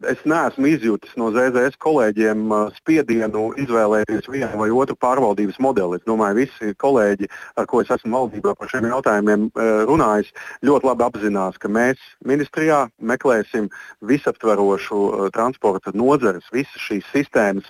es 0.02 0.22
neesmu 0.28 0.68
izjūtis 0.72 1.14
no 1.20 1.30
ZZS 1.34 1.76
kolēģiem 1.82 2.44
uh, 2.52 2.72
spiedienu 2.78 3.46
izvēlēties 3.60 4.28
vienu 4.32 4.58
vai 4.60 4.68
otru 4.74 4.96
pārvaldības 5.00 5.60
modeli. 5.62 5.98
Es 6.00 6.06
domāju, 6.08 6.40
visi 6.42 6.74
kolēģi, 6.80 7.28
ar 7.60 7.68
ko 7.70 7.82
es 7.82 7.92
esmu 7.94 8.14
valdībā 8.16 8.54
par 8.58 8.70
šiem 8.72 8.88
jautājumiem 8.90 9.46
uh, 9.48 9.84
runājis, 9.88 10.32
ļoti 10.66 10.88
labi 10.90 11.06
apzinās, 11.06 11.58
ka 11.62 11.70
mēs 11.72 12.02
ministrijā 12.26 12.80
meklēsim 12.98 13.68
visaptverošu 14.06 15.00
uh, 15.04 15.26
transporta 15.34 15.94
nozares, 15.94 16.46
visas 16.54 16.88
šīs 16.88 17.06
sistēmas 17.12 17.66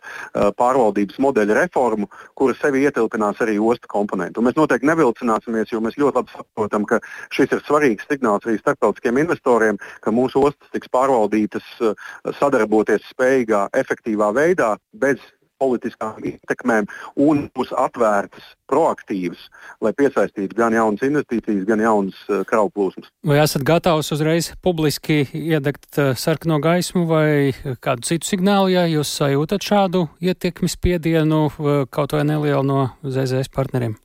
pārvaldības 0.58 1.18
modeļa 1.22 1.56
reformu, 1.58 2.08
kura 2.38 2.54
sevi 2.58 2.84
ietilpinās 2.86 3.40
arī 3.44 3.56
ostu 3.62 3.88
komponentu. 3.90 4.40
Un 4.40 4.48
mēs 4.48 4.56
noteikti 4.58 4.88
nevilcināsimies, 4.88 5.70
jo 5.72 5.80
mēs 5.84 5.98
ļoti 6.00 6.20
labi 6.20 6.34
saprotam, 6.34 6.86
ka 6.88 7.00
šis 7.34 7.54
ir 7.54 7.62
svarīgs 7.66 8.08
signāls 8.10 8.46
arī 8.46 8.56
starptautiskiem 8.60 9.20
investoriem, 9.22 9.78
ka 10.04 10.12
mūsu 10.14 10.42
ostas 10.48 10.72
tiks 10.74 10.90
pārvaldītas 10.94 11.66
sadarboties 12.40 13.06
spējīgā, 13.12 13.68
efektīvā 13.84 14.32
veidā, 14.36 14.74
bez 14.92 15.22
politiskām 15.60 16.18
ietekmēm 16.26 16.88
un 17.20 17.46
būs 17.54 17.72
atvērtas, 17.78 18.44
proaktīvas, 18.70 19.46
lai 19.84 19.92
piesaistītu 19.96 20.56
gan 20.58 20.74
jaunas 20.74 21.04
investīcijas, 21.06 21.64
gan 21.68 21.82
jaunas 21.84 22.18
uh, 22.28 22.42
kravu 22.48 22.72
plūsmas. 22.74 23.10
Vai 23.26 23.40
esat 23.42 23.64
gatavs 23.66 24.10
uzreiz 24.16 24.52
publiski 24.64 25.22
iedegt 25.30 26.00
uh, 26.00 26.12
sarkano 26.18 26.58
gaismu 26.64 27.06
vai 27.10 27.52
kādu 27.84 28.08
citu 28.08 28.30
signālu, 28.32 28.72
ja 28.74 28.86
jūs 28.90 29.12
sajūtat 29.20 29.64
šādu 29.64 30.08
ietekmi 30.24 30.70
spiedienu 30.72 31.44
uh, 31.50 31.84
kaut 31.90 32.16
vai 32.16 32.24
nelielu 32.28 32.64
no 32.66 32.88
ZZS 33.04 33.52
partneriem? 33.54 33.98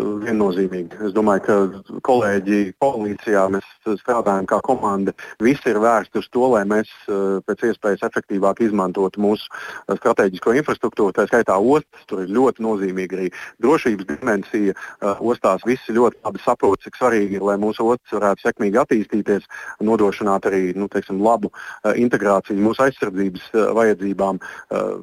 Viennozīmīgi. 0.00 0.98
Es 1.06 1.12
domāju, 1.12 1.42
ka 1.44 1.98
kolēģi 2.06 2.60
koalīcijā 2.80 3.44
mēs 3.52 3.66
strādājam 4.00 4.46
kā 4.48 4.58
komanda. 4.64 5.12
Visi 5.42 5.68
ir 5.70 5.80
vērsti 5.82 6.20
uz 6.22 6.28
to, 6.32 6.46
lai 6.54 6.62
mēs 6.68 6.88
eh, 7.08 7.40
pēc 7.46 7.66
iespējas 7.70 8.04
efektīvāk 8.08 8.62
izmantotu 8.64 9.20
mūsu 9.22 9.48
eh, 9.50 9.96
strateģisko 9.98 10.54
infrastruktūru. 10.62 11.14
Tā 11.16 11.26
skaitā 11.28 11.58
ostas, 11.58 12.06
tur 12.08 12.24
ir 12.24 12.32
ļoti 12.32 12.64
nozīmīga 12.64 13.18
arī 13.18 13.28
drošības 13.62 14.08
dimensija. 14.08 14.74
Eh, 14.74 15.20
ostās 15.20 15.64
visi 15.68 15.96
ļoti 15.96 16.22
labi 16.24 16.42
saprot, 16.44 16.80
cik 16.84 16.96
svarīgi 16.98 17.38
ir, 17.38 17.46
lai 17.46 17.58
mūsu 17.60 17.86
ostas 17.92 18.16
varētu 18.16 18.46
sekmīgi 18.46 18.80
attīstīties, 18.82 19.48
nodrošināt 19.84 20.48
arī 20.48 20.62
nu, 20.78 20.88
teiksim, 20.92 21.20
labu 21.22 21.52
integrāciju 21.84 22.62
mūsu 22.62 22.86
aizsardzības 22.86 23.48
vajadzībām. 23.76 24.38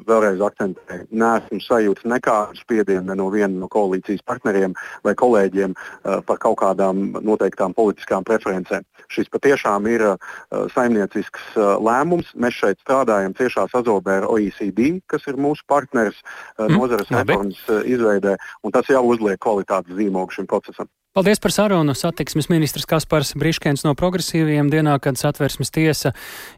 Vēlreiz 0.08 0.42
akcentēju, 0.44 1.08
neesmu 1.22 1.60
sajūta 1.64 2.10
nekādu 2.10 2.60
spiedienu 2.60 3.10
ne 3.10 3.18
no 3.20 3.28
viena 3.34 3.52
no 3.54 3.70
koalīcijas 3.72 4.24
partneriem 4.28 4.74
vai 5.06 5.16
kolēģiem 5.20 5.76
uh, 5.76 6.20
par 6.28 6.42
kaut 6.44 6.60
kādām 6.62 7.02
noteiktām 7.26 7.76
politiskām 7.78 8.28
preferencēm. 8.28 8.86
Šis 9.10 9.32
patiešām 9.34 9.88
ir 9.92 10.06
uh, 10.12 10.30
saimniecisks 10.76 11.56
uh, 11.58 11.76
lēmums. 11.82 12.34
Mēs 12.40 12.60
šeit 12.60 12.82
strādājam 12.84 13.36
ciešā 13.38 13.68
sazobē 13.74 14.22
ar 14.22 14.30
OECD, 14.30 15.00
kas 15.10 15.28
ir 15.30 15.40
mūsu 15.42 15.66
partneris 15.70 16.20
mm, 16.22 16.76
nozares 16.76 17.12
reformas 17.14 17.62
izveidē, 17.86 18.38
un 18.64 18.76
tas 18.76 18.90
jau 18.92 19.04
uzliek 19.10 19.40
kvalitātes 19.42 19.98
zīmogu 19.98 20.36
šim 20.36 20.50
procesam. 20.50 20.90
Paldies 21.10 21.40
par 21.42 21.52
sarunu. 21.52 21.96
Satiksmes 21.98 22.52
ministrs 22.52 22.86
Kaspars 22.86 23.34
Briškens 23.34 23.82
no 23.82 23.96
progresīviem 23.98 24.70
dienā, 24.70 24.94
kad 25.02 25.18
satversmes 25.18 25.74
tiesa 25.74 26.12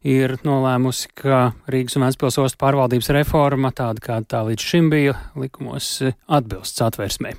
ir 0.04 0.36
nolēmusi, 0.44 1.08
ka 1.16 1.54
Rīgas 1.72 1.96
un 1.96 2.04
Vēnspils 2.04 2.38
ostu 2.44 2.60
pārvaldības 2.60 3.14
reforma, 3.16 3.72
tāda 3.72 4.04
kā 4.04 4.20
tā 4.28 4.44
līdz 4.50 4.68
šim 4.74 4.92
bija, 4.92 5.16
likumos 5.40 5.88
atbilst 6.28 6.84
satversmei. 6.84 7.38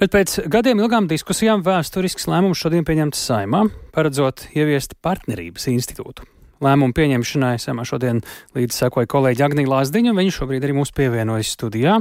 Bet 0.00 0.14
pēc 0.14 0.38
gadiem 0.48 0.78
ilgām 0.80 1.04
diskusijām 1.10 1.60
vēsturisks 1.60 2.24
lēmums 2.24 2.56
šodien 2.62 2.86
pieņemts 2.88 3.20
saimā, 3.20 3.66
paredzot 3.92 4.46
ieviest 4.56 4.94
partnerības 5.04 5.66
institūtu. 5.68 6.24
Lēmumu 6.64 6.94
pieņemšanai 6.96 7.58
samā 7.60 7.84
šodien 7.84 8.22
līdz 8.56 8.78
sekoja 8.80 9.10
kolēģi 9.12 9.44
Agnija 9.44 9.68
Lāsdiņa, 9.68 10.14
un 10.14 10.20
viņa 10.22 10.32
šobrīd 10.38 10.64
arī 10.64 10.76
mūs 10.78 10.94
pievienojas 10.96 11.50
studijā, 11.52 11.98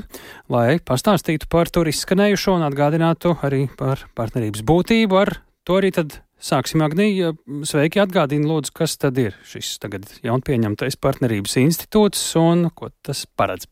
lai 0.48 0.80
pastāstītu 0.80 1.50
par 1.52 1.68
tur 1.76 1.92
izskanējušo 1.92 2.56
un 2.56 2.64
atgādinātu 2.70 3.34
arī 3.44 3.66
par 3.80 4.06
partnerības 4.16 4.64
būtību. 4.72 5.20
Ar 5.20 5.34
to 5.68 5.82
arī 5.82 5.92
tad 6.00 6.22
sāksim, 6.40 6.86
Agnija. 6.88 7.34
Sveiki, 7.68 8.00
atgādini 8.00 8.48
lūdzu, 8.48 8.78
kas 8.80 8.96
tad 9.04 9.20
ir 9.20 9.36
šis 9.52 9.76
tagad 9.84 10.08
jaunpieņemtais 10.24 10.96
partnerības 11.04 11.60
institūts 11.66 12.24
un 12.40 12.70
ko 12.72 12.94
tas 13.04 13.26
paredz. 13.36 13.68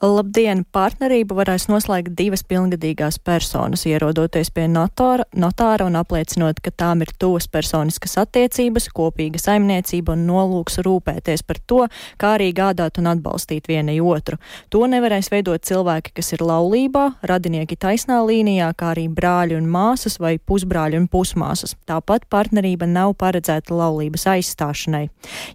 Labdien! 0.00 0.62
Partnerību 0.72 1.36
varēs 1.36 1.66
noslēgt 1.68 2.14
divas 2.16 2.40
pilngadīgās 2.48 3.18
personas, 3.20 3.82
ierodoties 3.84 4.48
pie 4.56 4.62
notāra, 4.64 5.26
notāra 5.36 5.84
un 5.90 5.98
apliecinot, 6.00 6.62
ka 6.64 6.70
tām 6.72 7.02
ir 7.04 7.10
tuvas 7.20 7.44
personiskas 7.52 8.16
attiecības, 8.22 8.86
kopīga 8.96 9.36
saimniecība 9.42 10.14
un 10.16 10.22
nolūks 10.24 10.80
rūpēties 10.86 11.44
par 11.44 11.60
to, 11.68 11.80
kā 12.16 12.30
arī 12.38 12.46
gādāt 12.56 12.96
un 12.96 13.10
atbalstīt 13.12 13.68
vienai 13.68 13.98
otru. 14.00 14.38
To 14.72 14.86
nevarēs 14.88 15.28
veidot 15.34 15.68
cilvēki, 15.68 16.14
kas 16.16 16.32
ir 16.32 16.46
laulībā, 16.48 17.04
radinieki 17.20 17.76
taisnā 17.76 18.22
līnijā, 18.24 18.70
kā 18.80 18.94
arī 18.94 19.04
brāļi 19.12 19.60
un 19.60 19.68
māsas 19.68 20.16
vai 20.16 20.38
pusbrāļi 20.40 20.96
un 20.96 21.10
pusmāsas. 21.12 21.76
Tāpat 21.84 22.24
partnerība 22.32 22.88
nav 22.88 23.18
paredzēta 23.20 23.76
laulības 23.76 24.24
aizstāšanai. 24.32 25.04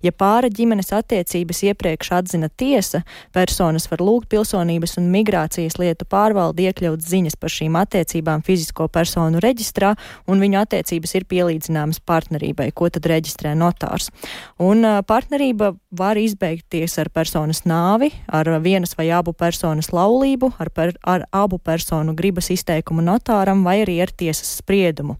Ja 0.05 0.13
pāra 0.13 0.53
ģimenes 0.53 0.93
attiecības 0.93 1.65
iepriekš 1.71 2.13
atzina 2.21 2.53
tiesa, 2.53 3.01
personas 3.33 3.89
var 3.89 4.05
lūgt 4.05 4.34
pilsonības 4.35 4.97
un 4.99 5.07
migrācijas 5.13 5.77
lietu 5.79 6.07
pārvalde 6.11 6.65
iekļaut 6.67 7.03
ziņas 7.03 7.37
par 7.39 7.53
šīm 7.53 7.77
attiecībām 7.79 8.43
fizisko 8.45 8.89
personu 8.91 9.39
reģistrā, 9.43 9.93
un 10.27 10.43
viņu 10.43 10.59
attiecības 10.61 11.15
ir 11.15 11.27
pielīdzināmas 11.31 12.01
partnerībai, 12.03 12.69
ko 12.75 12.89
tad 12.91 13.07
reģistrē 13.11 13.55
notārs. 13.55 14.11
Un 14.59 14.83
partnerība 15.07 15.73
var 15.95 16.19
izbeigties 16.19 16.97
ar 17.01 17.11
personas 17.15 17.63
nāvi, 17.69 18.11
ar 18.27 18.49
vienas 18.65 18.95
vai 18.99 19.07
abu 19.15 19.33
personas 19.33 19.93
laulību, 19.95 20.51
ar, 20.59 20.71
per, 20.75 20.95
ar 21.03 21.27
abu 21.31 21.59
personu 21.61 22.15
gribas 22.17 22.51
izteikumu 22.51 23.05
notāram 23.05 23.63
vai 23.63 23.79
arī 23.85 24.01
ar 24.03 24.11
tiesas 24.11 24.57
spriedumu. 24.59 25.17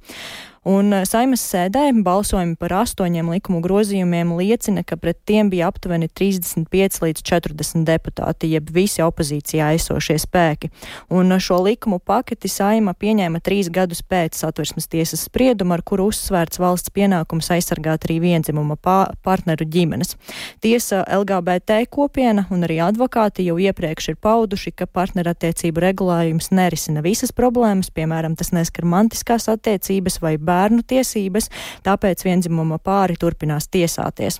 Un 0.66 0.90
eh, 0.98 1.04
saimas 1.06 1.44
sēdē 1.46 1.92
balsojumi 2.02 2.56
par 2.58 2.74
astoņiem 2.82 3.28
likumu 3.36 3.60
grozījumiem 3.62 4.32
liecina, 4.34 4.82
ka 4.82 4.98
pret 4.98 5.20
tiem 5.30 5.52
bija 5.54 5.68
aptuveni 5.70 6.10
35 6.10 7.04
līdz 7.04 7.22
40 7.22 7.86
deputāti, 7.86 8.50
jeb 8.56 8.72
visi 8.74 9.04
opozīcijā 9.06 9.68
esošie 9.78 10.18
spēki. 10.24 10.72
Un 11.14 11.36
eh, 11.36 11.42
šo 11.42 11.60
likumu 11.68 12.00
paketi 12.02 12.50
saima 12.50 12.96
pieņēma 12.98 13.44
trīs 13.46 13.70
gadus 13.70 14.02
pēc 14.02 14.40
satversmes 14.42 14.90
tiesas 14.90 15.28
sprieduma, 15.30 15.78
ar 15.78 15.84
kuru 15.86 16.08
uzsvērts 16.10 16.58
valsts 16.62 16.94
pienākums 16.96 17.52
aizsargāt 17.54 18.10
arī 18.10 18.18
vienzimuma 18.26 18.80
partneru 18.82 19.70
ģimenes. 19.70 20.16
Tiesa 20.66 21.04
LGBT 21.06 21.84
kopiena 21.94 22.48
un 22.50 22.66
arī 22.66 22.80
advokāti 22.82 23.46
jau 23.46 23.60
iepriekš 23.62 24.16
ir 24.16 24.18
pauduši, 24.18 24.74
ka 24.74 24.90
partnerattiecību 24.90 25.86
regulējums 25.86 26.50
nerisina 26.58 27.06
visas 27.06 27.30
problēmas, 27.38 27.94
piemēram, 27.94 28.34
tas 28.34 28.50
neskar 28.56 28.90
mantiskās 28.90 29.46
attiecības 29.54 30.18
vai 30.26 30.36
bērnu 30.42 30.55
bērnu 30.56 30.86
tiesības, 30.88 31.52
tāpēc 31.86 32.24
vienzimuma 32.26 32.80
pāri 32.80 33.20
turpinās 33.20 33.68
tiesāties. 33.72 34.40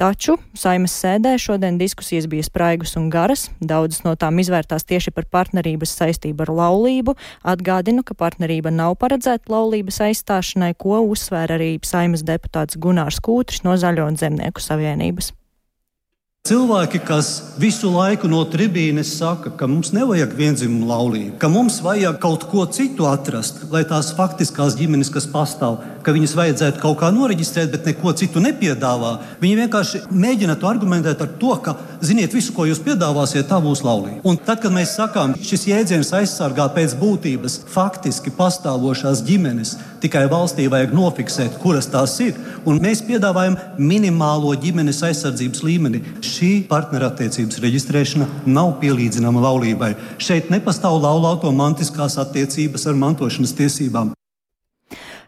Taču 0.00 0.36
saimas 0.58 0.94
sēdē 1.00 1.34
šodien 1.40 1.78
diskusijas 1.80 2.28
bija 2.30 2.46
spraigas 2.46 2.96
un 3.00 3.08
garas, 3.12 3.48
daudzas 3.60 4.04
no 4.06 4.14
tām 4.20 4.40
izvērtās 4.42 4.86
tieši 4.88 5.14
par 5.14 5.28
partnerības 5.32 5.96
saistību 6.00 6.46
ar 6.46 6.54
laulību. 6.60 7.16
Atgādinu, 7.54 8.04
ka 8.06 8.16
partnerība 8.18 8.72
nav 8.74 8.98
paredzēta 9.02 9.52
laulības 9.54 10.02
aizstāšanai, 10.08 10.74
ko 10.78 11.00
uzsvēra 11.08 11.58
arī 11.58 11.72
saimas 11.84 12.26
deputāts 12.26 12.80
Gunārs 12.80 13.22
Kūtris 13.24 13.64
no 13.66 13.78
Zaļo 13.80 14.10
un 14.10 14.20
Zemnieku 14.20 14.62
savienības. 14.62 15.32
Cilvēki, 16.44 16.98
kas 17.08 17.28
visu 17.56 17.88
laiku 17.88 18.28
no 18.28 18.42
tribīnes 18.52 19.14
saka, 19.16 19.48
ka 19.56 19.64
mums 19.64 19.94
nevajag 19.96 20.34
vienzimumu 20.36 20.90
laulību, 20.90 21.38
ka 21.40 21.48
mums 21.48 21.78
vajag 21.80 22.18
kaut 22.20 22.42
ko 22.50 22.66
citu 22.68 23.06
atrast, 23.08 23.62
lai 23.72 23.80
tās 23.88 24.10
faktiskās 24.12 24.76
ģimenes, 24.76 25.08
kas 25.14 25.24
pastāv, 25.32 25.78
ka 26.04 26.12
viņas 26.12 26.34
vajadzētu 26.36 26.82
kaut 26.82 26.98
kā 27.00 27.08
noreģistrēt, 27.16 27.70
bet 27.72 27.88
neko 27.88 28.12
citu 28.20 28.42
nepiedāvā. 28.44 29.14
Viņi 29.40 29.56
vienkārši 29.62 30.02
mēģina 30.12 30.58
to 30.60 30.68
argumentēt 30.68 31.24
ar 31.24 31.30
to, 31.40 31.54
ka, 31.64 31.78
ziniet, 32.04 32.36
visu, 32.36 32.52
ko 32.52 32.68
jūs 32.68 32.82
piedāvāsiet, 32.84 33.48
tā 33.48 33.62
būs 33.64 33.80
laulība. 33.86 34.20
Un 34.28 34.36
tad, 34.36 34.60
kad 34.60 34.76
mēs 34.76 34.92
sakām, 34.98 35.32
šis 35.40 35.64
jēdziens 35.70 36.12
aizsargā 36.20 36.68
pēc 36.76 36.92
būtības 37.00 37.62
faktiski 37.72 38.34
pastāvošās 38.36 39.24
ģimenes, 39.24 39.78
tikai 40.04 40.26
valstī 40.28 40.68
vajag 40.68 40.92
nofiksēt, 40.92 41.56
kuras 41.64 41.88
tās 41.88 42.18
ir, 42.20 42.36
un 42.68 42.84
mēs 42.84 43.00
piedāvājam 43.08 43.56
minimālo 43.80 44.52
ģimenes 44.60 45.00
aizsardzības 45.08 45.64
līmeni 45.64 46.04
šī 46.34 46.50
partnerattiecības 46.70 47.60
reģistrēšana 47.64 48.28
nav 48.50 48.76
pielīdzināma 48.82 49.44
laulībai. 49.44 49.94
Šeit 50.18 50.50
nepastāv 50.54 50.98
laulāto 51.02 51.52
mantiskās 51.54 52.18
attiecības 52.22 52.88
ar 52.90 53.00
mantošanas 53.06 53.56
tiesībām. 53.60 54.13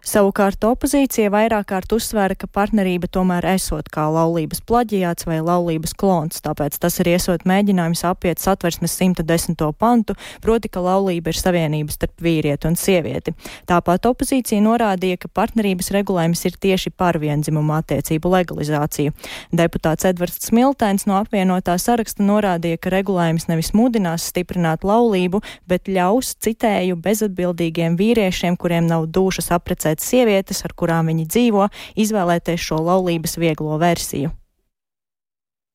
Savukārt 0.07 0.63
opozīcija 0.63 1.33
vairāk 1.35 1.65
kārt 1.73 1.91
uzsvēra, 1.91 2.37
ka 2.39 2.47
partnerība 2.47 3.09
tomēr 3.11 3.43
esot 3.57 3.89
kā 3.91 4.05
laulības 4.15 4.61
plaģijāts 4.63 5.27
vai 5.27 5.41
laulības 5.43 5.97
klons, 5.99 6.39
tāpēc 6.45 6.77
tas 6.79 7.01
ir 7.03 7.09
iesot 7.11 7.43
mēģinājums 7.43 8.05
apiet 8.07 8.39
satversmes 8.39 8.95
110. 9.01 9.59
pantu, 9.75 10.15
proti, 10.45 10.71
ka 10.71 10.79
laulība 10.85 11.33
ir 11.33 11.41
savienības 11.41 11.99
starp 11.99 12.23
vīrieti 12.23 12.71
un 12.71 12.79
sievieti. 12.79 13.35
Tāpat 13.67 14.07
opozīcija 14.07 14.63
norādīja, 14.63 15.19
ka 15.25 15.33
partnerības 15.41 15.91
regulējums 15.99 16.45
ir 16.47 16.61
tieši 16.63 16.95
par 16.95 17.19
vienzimumu 17.19 17.75
attiecību 17.81 18.31
legalizāciju. 18.37 19.17
Deputāts 19.59 20.07
Edvards 20.07 20.39
Smiltēns 20.47 21.09
no 21.11 21.19
apvienotā 21.19 21.75
saraksta 21.83 22.23
norādīja, 22.23 22.79
ka 22.79 22.95
regulējums 22.95 23.49
nevis 23.51 23.73
mudinās 23.75 24.31
stiprināt 24.31 24.87
laulību, 24.87 25.43
bet 25.67 25.91
ļaus, 25.91 26.37
citēju, 26.47 26.95
bezatbildīgiem 27.03 27.99
vīriešiem, 27.99 28.55
kuriem 28.55 28.87
nav 28.87 29.11
dušas 29.11 29.51
apprecēt 29.59 29.96
pēc 29.97 30.05
sievietes, 30.05 30.65
ar 30.65 30.75
kurām 30.77 31.09
viņi 31.09 31.27
dzīvo, 31.27 31.69
izvēlēties 31.97 32.61
šo 32.61 32.83
laulības 32.85 33.39
vieglo 33.41 33.79
versiju. 33.81 34.31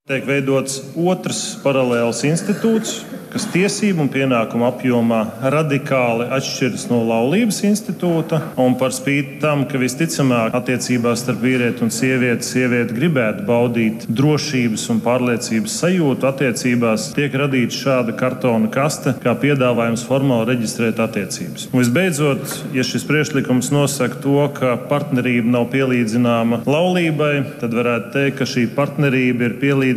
Tiek 0.09 0.23
veidots 0.25 0.79
otrs 0.97 1.39
paralēls 1.61 2.23
institūts, 2.25 2.95
kas 3.31 3.43
tiesību 3.53 4.01
un 4.01 4.07
pienākumu 4.11 4.65
apjomā 4.65 5.19
radikāli 5.53 6.25
atšķiras 6.35 6.87
no 6.89 7.03
laulības 7.05 7.59
institūta. 7.69 8.39
Un 8.59 8.73
par 8.79 8.95
spīti 8.97 9.37
tam, 9.43 9.61
ka 9.69 9.77
visticamāk 9.77 10.57
attiecībās 10.57 11.21
starp 11.21 11.43
vīrieti 11.45 11.85
un 11.85 11.93
sievieti, 11.93 12.47
sieviete 12.47 12.97
gribētu 12.97 13.45
baudīt 13.45 14.07
drošības 14.09 14.87
un 14.89 15.03
pārliecības 15.05 15.77
sajūtu 15.83 16.29
attiecībās, 16.31 17.11
tiek 17.13 17.37
radīta 17.37 17.77
šāda 17.77 18.17
kartona 18.17 18.73
kaste, 18.73 19.13
kā 19.21 19.35
piedāvājums 19.45 20.07
formāli 20.09 20.49
reģistrēt 20.55 20.99
attiecības. 21.05 21.69
Un 21.69 21.85
visbeidzot, 21.85 22.57
ja 22.73 22.81
šis 22.89 23.05
priekšlikums 23.05 23.69
nosaka 23.69 24.17
to, 24.25 24.41
ka 24.57 24.73
partnerība 24.89 25.59
nav 25.59 25.69
pielīdzināma 25.77 26.63
laulībai, 26.65 27.31
tad 27.61 27.79
varētu 27.79 28.13
teikt, 28.17 28.41
ka 28.41 28.49
šī 28.49 28.67
partnerība 28.73 29.47
ir 29.51 29.57
pielīdzināma 29.61 29.90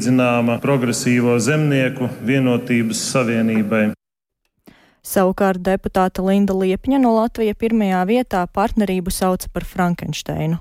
progresīvo 0.62 1.38
zemnieku 1.38 2.08
vienotības 2.24 3.00
savienībai. 3.12 3.92
Savukārt 5.04 5.60
deputāta 5.60 6.22
Linda 6.24 6.54
Liepņa 6.56 6.98
no 6.98 7.14
Latvijas 7.18 7.58
pirmajā 7.60 8.04
vietā 8.08 8.46
partnerību 8.46 9.10
sauca 9.12 9.48
par 9.52 9.64
Frankensteinu. 9.64 10.56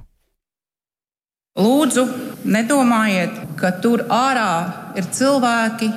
Lūdzu, 1.53 2.07
nedomājiet, 2.49 3.35
ka 3.55 3.71
tur 3.79 4.03
ārā 4.09 4.97
ir 4.97 5.05
cilvēki, 5.05 5.91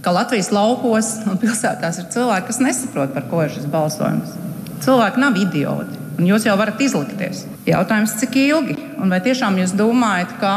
ka 0.00 0.14
Latvijas 0.14 0.52
laukos 0.54 1.08
un 1.26 1.36
pilsētās 1.42 1.98
ir 1.98 2.06
cilvēki, 2.14 2.46
kas 2.46 2.60
nesaprot, 2.62 3.12
par 3.12 3.26
ko 3.28 3.42
ir 3.44 3.50
šis 3.50 3.66
balsojums. 3.68 4.36
Cilvēki 4.80 5.20
nav 5.20 5.36
idioti, 5.36 5.98
un 6.16 6.28
jūs 6.30 6.46
jau 6.46 6.54
varat 6.56 6.80
izlikties. 6.80 7.42
Jautājums, 7.68 8.14
cik 8.22 8.38
ilgi? 8.46 8.78
Un 9.02 9.12
vai 9.12 9.18
tiešām 9.24 9.58
jūs 9.60 9.74
domājat, 9.76 10.38
ka 10.40 10.54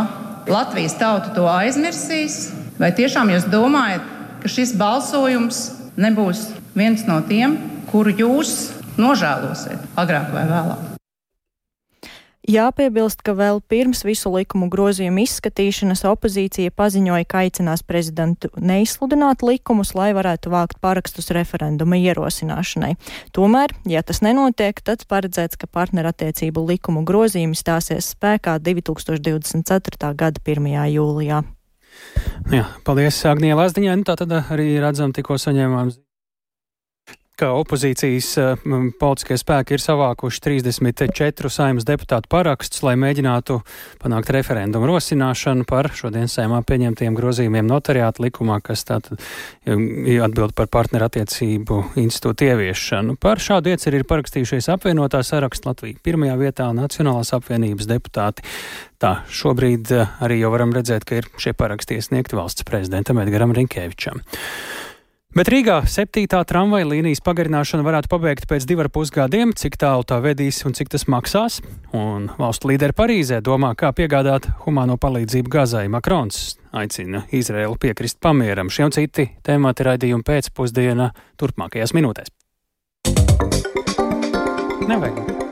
Latvijas 0.50 0.98
tauta 1.00 1.32
to 1.36 1.48
aizmirsīs? 1.48 2.52
Vai 2.80 2.92
tiešām 2.96 3.32
jūs 3.32 3.46
domājat, 3.52 4.08
ka 4.44 4.52
šis 4.52 4.74
balsojums 4.80 5.66
nebūs 5.96 6.50
viens 6.76 7.06
no 7.08 7.22
tiem, 7.30 7.60
kuru 7.92 8.16
jūs 8.18 8.74
nožēlosiet 8.98 9.94
agrāk 10.00 10.34
vai 10.34 10.48
vēlāk. 10.50 10.93
Jāpiebilst, 12.44 13.22
ka 13.24 13.32
vēl 13.40 13.62
pirms 13.72 14.02
visu 14.04 14.28
likumu 14.34 14.67
grozījumu 14.72 15.22
izskatīšanas 15.24 16.02
opozīcija 16.10 16.74
paziņoja, 16.76 17.24
ka 17.24 17.44
aicinās 17.46 17.86
prezidentu 17.88 18.50
neizsludināt 18.60 19.46
likumus, 19.48 19.94
lai 19.96 20.10
varētu 20.17 20.52
vākt 20.52 20.82
parakstus 20.84 21.32
referenduma 21.32 21.96
ierosināšanai. 22.04 22.98
Tomēr, 23.32 23.72
ja 23.88 24.04
tas 24.04 24.20
nenotiek, 24.26 24.84
tad 24.84 25.08
paredzēts, 25.08 25.56
ka 25.56 25.72
partnerattiecību 25.72 26.67
likumu 26.74 27.06
grozījumi 27.08 27.56
stāsies 27.56 28.12
spēkā 28.12 28.58
2024. 28.60 30.12
gada 30.12 30.44
1. 30.44 30.72
jūlijā. 30.98 31.44
Jā, 32.52 32.65
paldies 32.84 33.24
Agnija 33.30 33.56
Lazdiņai. 33.56 34.02
Nu, 34.02 34.04
tā 34.04 34.17
tad 34.20 34.36
arī 34.41 34.74
redzam, 34.84 35.15
tikko 35.15 35.39
saņēmām 35.39 35.96
ka 37.39 37.50
opozīcijas 37.58 38.28
um, 38.38 38.91
politiskie 39.00 39.39
spēki 39.41 39.74
ir 39.74 39.82
savākuši 39.82 40.41
34 40.46 41.50
saimnes 41.54 41.88
deputātu 41.88 42.30
parakstus, 42.30 42.84
lai 42.86 42.93
mēģinātu 43.02 43.58
panākt 44.04 44.30
referendumu 44.36 44.91
rosināšanu 44.91 45.65
par 45.69 45.89
šodien 45.98 46.30
saimā 46.30 46.62
pieņemtiem 46.69 47.17
grozījumiem 47.17 47.65
notariāta 47.69 48.22
likumā, 48.26 48.60
kas 48.62 48.86
tātad 48.86 49.17
atbild 49.65 50.54
par 50.58 50.69
partnerattiecību 50.78 51.80
institūtu 52.04 52.52
ieviešanu. 52.52 53.17
Par 53.22 53.41
šādu 53.41 53.74
ieceru 53.74 54.02
ir 54.02 54.08
parakstījušies 54.13 54.69
apvienotā 54.76 55.24
saraksta 55.26 55.72
Latvija 55.72 56.02
pirmajā 56.06 56.38
vietā 56.38 56.69
Nacionālās 56.78 57.34
apvienības 57.34 57.89
deputāti. 57.89 58.46
Tā 59.02 59.17
šobrīd 59.28 59.89
arī 60.24 60.39
jau 60.39 60.54
varam 60.54 60.72
redzēt, 60.76 61.04
ka 61.10 61.17
ir 61.19 61.28
šie 61.41 61.58
paraksti 61.58 61.98
iesniegti 61.98 62.38
valsts 62.38 62.65
prezidentam 62.67 63.19
Edgaram 63.26 63.56
Rinkēvičam. 63.58 64.22
Bet 65.34 65.50
Rīgā 65.50 65.80
septītā 65.89 66.43
tramvaja 66.46 66.86
līnijas 66.86 67.24
pagarināšana 67.26 67.82
varētu 67.82 68.10
pabeigt 68.12 68.46
pēc 68.46 68.67
divar 68.69 68.91
pusgadiem, 68.93 69.50
cik 69.58 69.80
tālu 69.82 70.06
tā 70.06 70.19
vedīs 70.22 70.62
un 70.69 70.78
cik 70.78 70.93
tas 70.93 71.08
maksās. 71.10 71.58
Un 71.98 72.28
valstu 72.38 72.69
līderi 72.69 72.93
Parīzē 72.93 73.41
domā, 73.41 73.72
kā 73.74 73.89
piegādāt 73.98 74.52
humāno 74.67 75.00
palīdzību 75.02 75.50
Gazai. 75.58 75.88
Makrons 75.89 76.60
aicina 76.69 77.26
Izraēlu 77.34 77.82
piekrist 77.82 78.22
pamieram. 78.22 78.69
Šie 78.69 78.86
un 78.86 78.93
citi 78.93 79.32
temati 79.41 79.89
raidījumi 79.89 80.28
pēcpusdienā 80.30 81.10
turpmākajās 81.41 81.98
minūtēs. 81.98 82.30
Nevajag. 84.86 85.42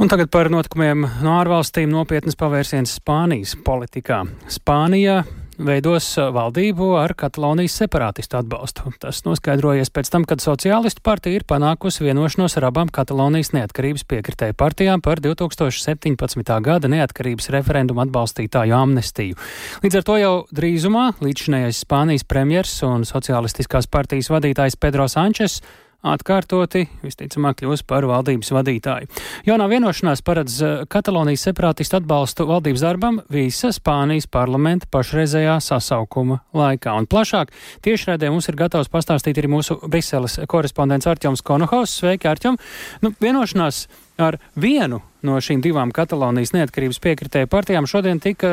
Un 0.00 0.08
tagad 0.08 0.30
par 0.32 0.48
notikumiem 0.48 1.02
no 1.20 1.34
ārvalstīm 1.36 1.90
nopietnas 1.92 2.38
pavērsiens 2.40 2.94
Spānijas 2.96 3.50
politikā. 3.60 4.22
Spānija 4.48 5.18
veidos 5.60 6.06
valdību 6.32 6.86
ar 6.96 7.12
Katalonijas 7.20 7.74
separātistu 7.82 8.38
atbalstu. 8.38 8.94
Tas 9.02 9.20
noskaidrojies 9.26 9.92
pēc 9.92 10.08
tam, 10.08 10.24
kad 10.24 10.40
Sociālistu 10.40 11.04
partija 11.04 11.36
ir 11.36 11.44
panākusi 11.44 12.06
vienošanos 12.06 12.56
ar 12.56 12.70
abām 12.70 12.88
Katalonijas 12.88 13.52
neatkarības 13.58 14.06
piekritēju 14.08 14.56
partijām 14.56 15.04
par 15.04 15.20
2017. 15.20 16.56
gada 16.64 16.92
neatkarības 16.96 17.50
referendumu 17.52 18.00
atbalstītāju 18.06 18.78
amnestiju. 18.78 19.36
Līdz 19.84 20.00
ar 20.00 20.08
to 20.08 20.16
jau 20.22 20.32
drīzumā 20.48 21.10
līdzinējais 21.20 21.84
Spānijas 21.84 22.24
premjers 22.24 22.78
un 22.88 23.04
Socialistiskās 23.04 23.92
partijas 23.92 24.32
vadītājs 24.32 24.80
Pedro 24.80 25.10
Sančes 25.12 25.60
atkārtoti 26.06 26.86
visticamāk 27.02 27.60
kļūs 27.60 27.82
par 27.88 28.06
valdības 28.08 28.52
vadītāju. 28.54 29.08
Jaunā 29.48 29.66
vienošanās 29.70 30.22
paredz 30.24 30.56
eh, 30.64 30.76
Katalonijas 30.90 31.44
separātistu 31.48 31.98
atbalstu 32.00 32.46
valdības 32.48 32.84
darbam 32.84 33.20
visa 33.32 33.72
Spānijas 33.74 34.28
parlamenta 34.30 34.88
pašreizējā 34.92 35.58
sasaukuma 35.64 36.40
laikā. 36.56 36.94
Un 36.96 37.08
plašāk 37.10 37.52
tiešraidē 37.84 38.30
mums 38.32 38.48
ir 38.48 38.58
gatavs 38.60 38.92
pastāstīt 38.92 39.40
arī 39.40 39.52
mūsu 39.52 39.76
Briseles 39.88 40.38
korespondents 40.50 41.08
Arķoms 41.10 41.44
Konohaus. 41.44 41.98
Sveiki, 42.00 42.30
Arķom! 42.30 42.56
Nu, 43.04 43.12
vienošanās 43.20 43.84
ar 44.20 44.40
vienu 44.60 45.02
no 45.24 45.36
šīm 45.40 45.60
divām 45.64 45.92
Katalonijas 45.96 46.54
neatkarības 46.56 47.00
piekritēju 47.04 47.48
partijām 47.52 47.88
šodien 47.88 48.20
tika 48.24 48.50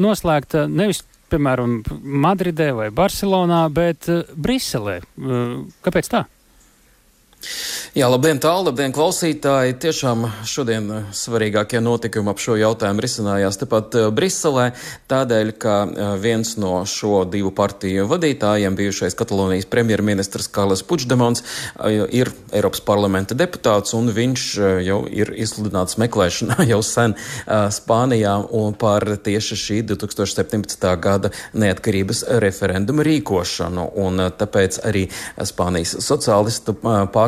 noslēgta 0.00 0.66
nevis 0.72 1.04
piemēram, 1.28 1.82
Madridē 2.24 2.70
vai 2.72 2.88
Barcelonā, 2.94 3.66
bet 3.68 4.08
uh, 4.08 4.24
Briselē. 4.32 4.98
Kāpēc 5.84 6.12
tā? 6.14 6.24
Jā, 7.94 8.08
labdien, 8.10 8.40
tālu, 8.42 8.66
labdien, 8.68 8.92
klausītāji! 8.94 9.76
Tiešām 9.78 10.24
šodien 10.46 10.88
eh, 10.90 11.04
svarīgākie 11.14 11.78
notikumi 11.82 12.32
ap 12.32 12.40
šo 12.42 12.56
jautājumu 12.58 13.02
risinājās 13.04 13.60
tepat 13.60 13.94
eh, 13.94 14.06
Briselē, 14.14 14.64
tādēļ, 15.10 15.52
ka 15.62 15.74
eh, 15.86 16.10
viens 16.20 16.56
no 16.58 16.82
šo 16.86 17.22
divu 17.30 17.52
partiju 17.54 18.08
vadītājiem, 18.10 18.74
bijušais 18.78 19.14
Katalonijas 19.18 19.68
premjerministrs 19.70 20.50
Karlis 20.52 20.82
Puigdemons, 20.86 21.44
ir 22.14 22.32
Eiropas 22.52 22.82
parlamenta 22.84 23.36
deputāts, 23.38 23.94
un 23.94 24.10
viņš 24.14 24.44
jau 24.84 24.98
ir 25.06 25.30
izsludināts 25.38 25.98
meklēšanā 26.02 26.66
jau 26.72 26.80
sen 26.86 27.14
Spānijā 27.46 28.34
par 28.80 29.06
tieši 29.24 29.58
šī 29.62 29.78
2017. 29.92 30.88
gada 31.02 31.32
neatkarības 31.54 32.24
referenduma 32.42 33.06
rīkošanu, 33.06 33.88
un 34.04 34.26
tāpēc 34.38 34.82
arī 34.90 35.06
Spānijas 35.48 35.96
sociālistu 36.04 36.76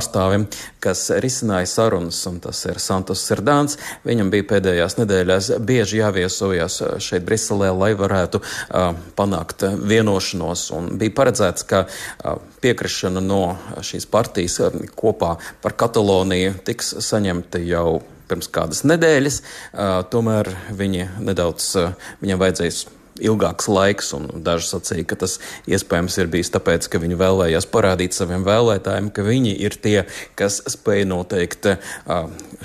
pārstāvim 0.00 0.46
kas 0.80 1.10
risināja 1.20 1.68
sarunas, 1.68 2.20
un 2.26 2.40
tas 2.40 2.64
ir 2.64 2.80
Santos 2.80 3.22
Serdāns. 3.26 3.76
Viņam 4.06 4.30
bija 4.32 4.46
pēdējās 4.54 4.96
nedēļās 5.00 5.50
bieži 5.60 6.00
jāviesojas 6.00 6.80
šeit 7.04 7.26
Briselē, 7.26 7.70
lai 7.76 7.92
varētu 7.98 8.40
uh, 8.40 8.94
panākt 9.16 9.66
vienošanos, 9.90 10.70
un 10.76 10.94
bija 11.00 11.16
paredzēts, 11.18 11.66
ka 11.68 11.84
uh, 11.84 12.38
piekrišana 12.64 13.20
no 13.20 13.42
šīs 13.84 14.08
partijas 14.10 14.60
uh, 14.64 14.78
kopā 14.96 15.36
par 15.60 15.76
Kataloniju 15.76 16.56
tiks 16.64 16.94
saņemta 17.04 17.60
jau 17.66 18.00
pirms 18.30 18.48
kādas 18.54 18.84
nedēļas, 18.86 19.42
uh, 19.42 20.00
tomēr 20.08 20.48
viņi 20.78 21.10
nedaudz, 21.28 21.74
uh, 21.76 21.92
viņam 22.22 22.40
vajadzēs 22.40 22.86
ilgāks 23.20 23.68
laiks, 23.70 24.12
un 24.16 24.28
daži 24.44 24.68
sacīja, 24.70 25.06
ka 25.10 25.20
tas 25.24 25.38
iespējams 25.70 26.18
ir 26.20 26.30
bijis 26.32 26.52
tāpēc, 26.54 26.88
ka 26.90 27.00
viņi 27.02 27.18
vēlējās 27.20 27.68
parādīt 27.70 28.16
saviem 28.16 28.44
vēlētājiem, 28.46 29.10
ka 29.14 29.24
viņi 29.26 29.54
ir 29.66 29.76
tie, 29.82 29.96
kas 30.38 30.60
spēj 30.74 31.06
noteikt 31.10 31.68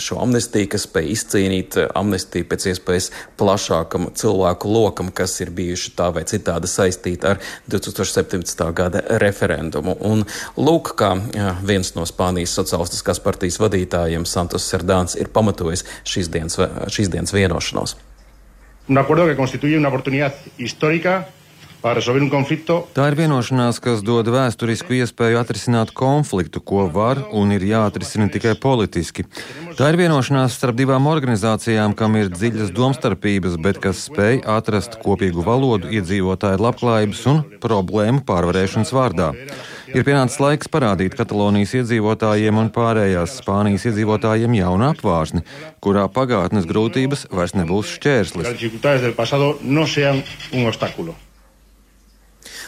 šo 0.02 0.20
amnestiju, 0.24 0.70
kas 0.74 0.88
spēj 0.88 1.12
izcīnīt 1.13 1.80
amnestiju 1.86 2.48
pēc 2.52 2.70
iespējas 2.74 3.12
plašākam 3.39 4.10
cilvēku 4.18 4.72
lokam, 4.72 5.12
kas 5.15 5.38
ir 5.44 5.54
bijuši 5.56 5.94
tā 5.98 6.10
vai 6.15 6.26
citādi 6.30 6.70
saistīti 6.72 7.30
ar 7.30 7.41
2017. 7.72 8.65
gada 8.76 9.04
referendumu. 9.22 9.98
Un 10.06 10.26
lūk, 10.58 10.96
kā 11.00 11.13
viens 11.65 11.94
no 11.98 12.08
Spānijas 12.10 12.56
sociālistiskās 12.58 13.22
partijas 13.24 13.60
vadītājiem, 13.63 14.28
Santos 14.30 14.68
Serdāns, 14.72 15.18
ir 15.20 15.32
pamatojis 15.34 15.86
šīs 16.08 16.32
dienas, 16.34 16.60
šīs 16.91 17.13
dienas 17.13 17.36
vienošanos. 17.36 17.98
Un 18.88 18.98
acuerdo 18.98 19.26
que 19.26 19.36
constituye 19.36 19.78
una 19.78 19.89
oportunidad 19.89 20.34
histórica 20.58 21.28
Tā 21.86 23.04
ir 23.12 23.15
vienošanās, 23.19 23.78
kas 23.78 24.00
dod 24.02 24.26
vēsturisku 24.34 24.95
iespēju 24.98 25.38
atrisināt 25.38 25.91
konfliktu, 25.93 26.58
ko 26.58 26.88
var 26.89 27.21
un 27.30 27.54
ir 27.54 27.62
jāatrisina 27.62 28.26
tikai 28.34 28.56
politiski. 28.58 29.28
Tā 29.78 29.91
ir 29.91 30.00
vienošanās 30.00 30.58
starp 30.58 30.80
divām 30.80 31.06
organizācijām, 31.12 31.93
kam 31.93 32.17
ir 32.17 32.32
dziļas 32.34 32.74
domstarpības, 32.74 33.60
bet 33.62 33.78
kas 33.84 34.02
spēj 34.10 34.41
atrast 34.50 34.98
kopīgu 35.04 35.45
valodu 35.45 35.93
iedzīvotāju 35.93 36.63
labklājības 36.65 37.21
un 37.30 37.43
problēmu 37.62 38.26
pārvarēšanas 38.26 38.95
vārdā. 38.95 39.30
Ir 39.96 40.04
pienācis 40.04 40.42
laiks 40.44 40.68
parādīt 40.68 41.14
Katalonijas 41.16 41.72
iedzīvotājiem 41.80 42.58
un 42.60 42.68
pārējās 42.76 43.38
Spānijas 43.40 43.86
iedzīvotājiem 43.88 44.58
jaunu 44.58 44.90
apvārsni, 44.90 45.46
kurā 45.80 46.04
pagātnes 46.12 46.66
grūtības 46.68 47.30
vairs 47.32 47.54
nebūs 47.56 47.94
šķērslis. 47.96 48.50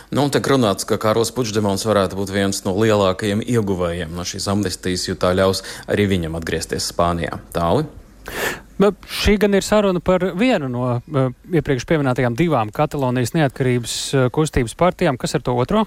Nu, 0.08 0.24
un 0.24 0.32
tiek 0.32 0.48
runāts, 0.48 0.88
ka 0.88 0.96
Kāros 1.04 1.34
Puigdemons 1.36 1.84
varētu 1.84 2.16
būt 2.16 2.32
viens 2.32 2.62
no 2.64 2.72
lielākajiem 2.80 3.42
ieguvējiem 3.44 4.14
no 4.16 4.24
šīs 4.24 4.48
amnestijas, 4.54 5.10
jo 5.10 5.18
tā 5.20 5.34
ļaus 5.36 5.66
arī 5.92 6.06
viņam 6.14 6.38
atgriezties 6.40 6.88
Spānijā. 6.94 7.42
Tāli? 7.52 7.84
Šī 9.12 9.36
gan 9.42 9.58
ir 9.58 9.68
saruna 9.68 10.00
par 10.00 10.24
vienu 10.40 10.70
no 10.72 10.94
uh, 10.96 11.28
iepriekš 11.52 11.84
pieminētajām 11.92 12.40
divām 12.40 12.72
Katalonijas 12.72 13.36
neatkarības 13.36 13.98
uh, 14.14 14.30
kustības 14.32 14.78
partijām. 14.80 15.20
Kas 15.20 15.36
ar 15.36 15.44
to 15.44 15.58
otro? 15.60 15.84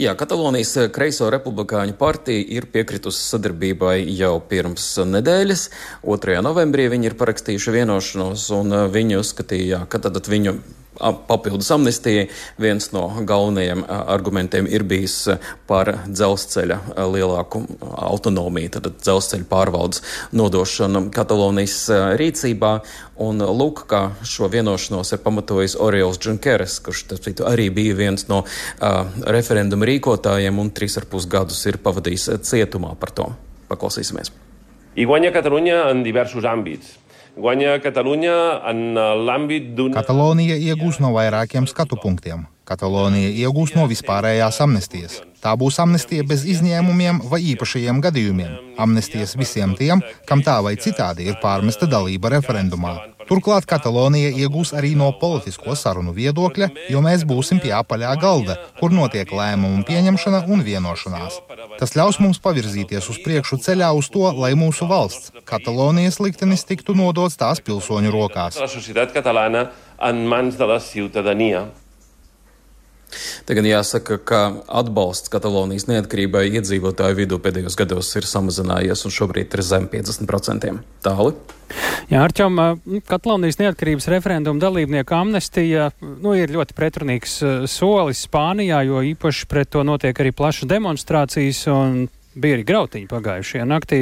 Jā, 0.00 0.14
Katalonijas 0.18 0.90
Kreiso 0.94 1.28
republikāņu 1.32 1.96
partija 1.98 2.44
ir 2.56 2.68
piekritusi 2.72 3.22
sadarbībai 3.28 3.98
jau 4.16 4.36
pirms 4.48 4.86
nedēļas. 5.10 5.66
2. 6.06 6.38
novembrī 6.44 6.88
viņi 6.92 7.12
ir 7.12 7.18
parakstījuši 7.20 7.76
vienošanos, 7.80 8.48
un 8.56 8.78
viņi 8.94 9.20
uzskatīja, 9.20 9.84
ka 9.90 10.02
tad 10.02 10.18
viņu 10.30 10.58
papildus 11.28 11.70
amnestijai. 11.74 12.28
Viens 12.60 12.90
no 12.92 13.06
galvenajiem 13.26 13.84
argumentiem 13.88 14.68
ir 14.70 14.84
bijis 14.88 15.16
par 15.68 15.90
dzelzceļa 16.06 16.78
lielāku 17.10 17.64
autonomiju, 18.10 18.74
tad 18.76 18.90
dzelzceļa 19.00 19.48
pārvaldes 19.50 20.04
nodošanu 20.32 21.08
Katalonijas 21.14 21.80
rīcībā. 22.20 22.76
Un 23.24 23.38
lūk, 23.38 23.84
kā 23.90 24.08
šo 24.26 24.48
vienošanos 24.50 25.14
ir 25.14 25.22
pamatojis 25.22 25.76
Oriols 25.78 26.18
Džunkeres, 26.18 26.80
kurš 26.82 27.04
citu, 27.22 27.46
arī 27.46 27.68
bija 27.70 27.94
viens 27.94 28.26
no 28.26 28.40
uh, 28.42 29.04
referenduma 29.30 29.86
rīkotājiem 29.86 30.58
un 30.58 30.72
trīs 30.74 30.98
ar 30.98 31.06
pus 31.10 31.28
gadus 31.30 31.62
ir 31.70 31.78
pavadījis 31.84 32.32
cietumā 32.42 32.96
par 32.98 33.14
to. 33.14 33.30
Paklausīsimies. 33.70 34.34
I 34.94 35.06
guanya 35.06 35.32
Catalunya 35.34 35.88
en 35.90 36.04
diversos 36.06 36.44
àmbits 36.46 37.03
guanya 37.36 37.78
Catalunya 37.82 38.62
en 38.70 38.94
l'àmbit 39.26 39.74
d'un... 39.76 39.94
Katalonija 39.94 40.56
iegūs 40.56 41.00
no 41.02 41.12
vairākiem 41.14 41.68
skatu 41.70 41.98
punktiem. 42.00 42.46
Katalonija 42.64 43.28
iegūs 43.44 43.74
no 43.76 43.84
vispārējās 43.90 44.60
amnestijas. 44.64 45.18
Tā 45.44 45.52
būs 45.60 45.76
amnestija 45.82 46.24
bez 46.24 46.46
izņēmumiem 46.48 47.20
vai 47.28 47.42
īpašajiem 47.52 48.00
gadījumiem. 48.06 48.54
Amnestijas 48.80 49.36
visiem 49.36 49.74
tiem, 49.76 50.00
kam 50.28 50.40
tā 50.46 50.56
vai 50.64 50.78
citādi 50.80 51.28
ir 51.28 51.36
pārmesta 51.42 51.90
dalība 51.90 52.32
referendumā. 52.32 52.94
Turklāt 53.28 53.66
Katalonija 53.68 54.30
iegūs 54.44 54.74
arī 54.76 54.94
no 54.98 55.10
politisko 55.20 55.76
sarunu 55.78 56.14
viedokļa, 56.16 56.68
jo 56.92 57.02
mēs 57.04 57.24
būsim 57.28 57.60
pie 57.62 57.72
apaļā 57.76 58.14
galda, 58.20 58.56
kur 58.80 58.94
notiek 58.94 59.30
lēmumu 59.32 59.84
pieņemšana 59.88 60.44
un 60.48 60.64
vienošanās. 60.66 61.40
Tas 61.80 61.94
ļaus 61.98 62.20
mums 62.22 62.40
pavirzīties 62.44 63.08
uz 63.12 63.20
priekšu 63.24 63.60
ceļā 63.64 63.92
uz 63.96 64.10
to, 64.12 64.26
lai 64.38 64.52
mūsu 64.58 64.88
valsts, 64.90 65.32
Katalonijas 65.48 66.20
liktenis, 66.20 66.66
tiktu 66.68 66.96
nodots 66.98 67.38
tās 67.40 67.60
pilsoņu 67.64 68.12
rokās. 68.14 68.60
en 69.98 70.26
mans 70.26 70.56
de 70.56 70.66
la 70.66 70.80
ciutadania. 70.80 71.66
Te 73.46 73.54
gan 73.56 73.66
jāsaka, 73.68 74.18
ka 74.18 74.40
atbalsts 74.66 75.30
Katalonijas 75.32 75.86
neatkarībai 75.90 76.46
iedzīvotāju 76.58 77.18
vidū 77.20 77.38
pēdējos 77.42 77.76
gados 77.78 78.10
ir 78.18 78.26
samazinājies 78.28 79.04
un 79.06 79.14
šobrīd 79.14 79.54
ir 79.54 79.62
zem 79.66 79.88
50%. 79.92 80.72
Tāli. 81.04 81.34
Jā, 82.10 82.24
Arčom, 82.24 82.58
Katalonijas 83.08 83.60
neatkarības 83.60 84.08
referenduma 84.12 84.62
dalībnieku 84.62 85.16
amnestija 85.16 85.90
nu, 86.00 86.34
ir 86.38 86.52
ļoti 86.54 86.76
pretrunīgs 86.76 87.38
solis 87.70 88.26
Spānijā, 88.26 88.82
jo 88.88 89.02
īpaši 89.14 89.48
pret 89.50 89.72
to 89.74 89.84
notiek 89.86 90.20
arī 90.20 90.34
plašas 90.36 90.70
demonstrācijas 90.70 91.64
un 91.72 92.04
bija 92.34 92.58
arī 92.58 92.66
grautiņi 92.66 93.08
pagājušajā 93.10 93.66
naktī. 93.68 94.00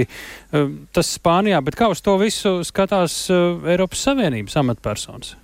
Tas 0.97 1.15
Spānijā, 1.19 1.61
bet 1.65 1.77
kā 1.79 1.91
uz 1.93 2.01
to 2.05 2.17
visu 2.21 2.61
skatās 2.67 3.27
Eiropas 3.31 4.05
Savienības 4.09 4.59
amatpersonas? 4.62 5.37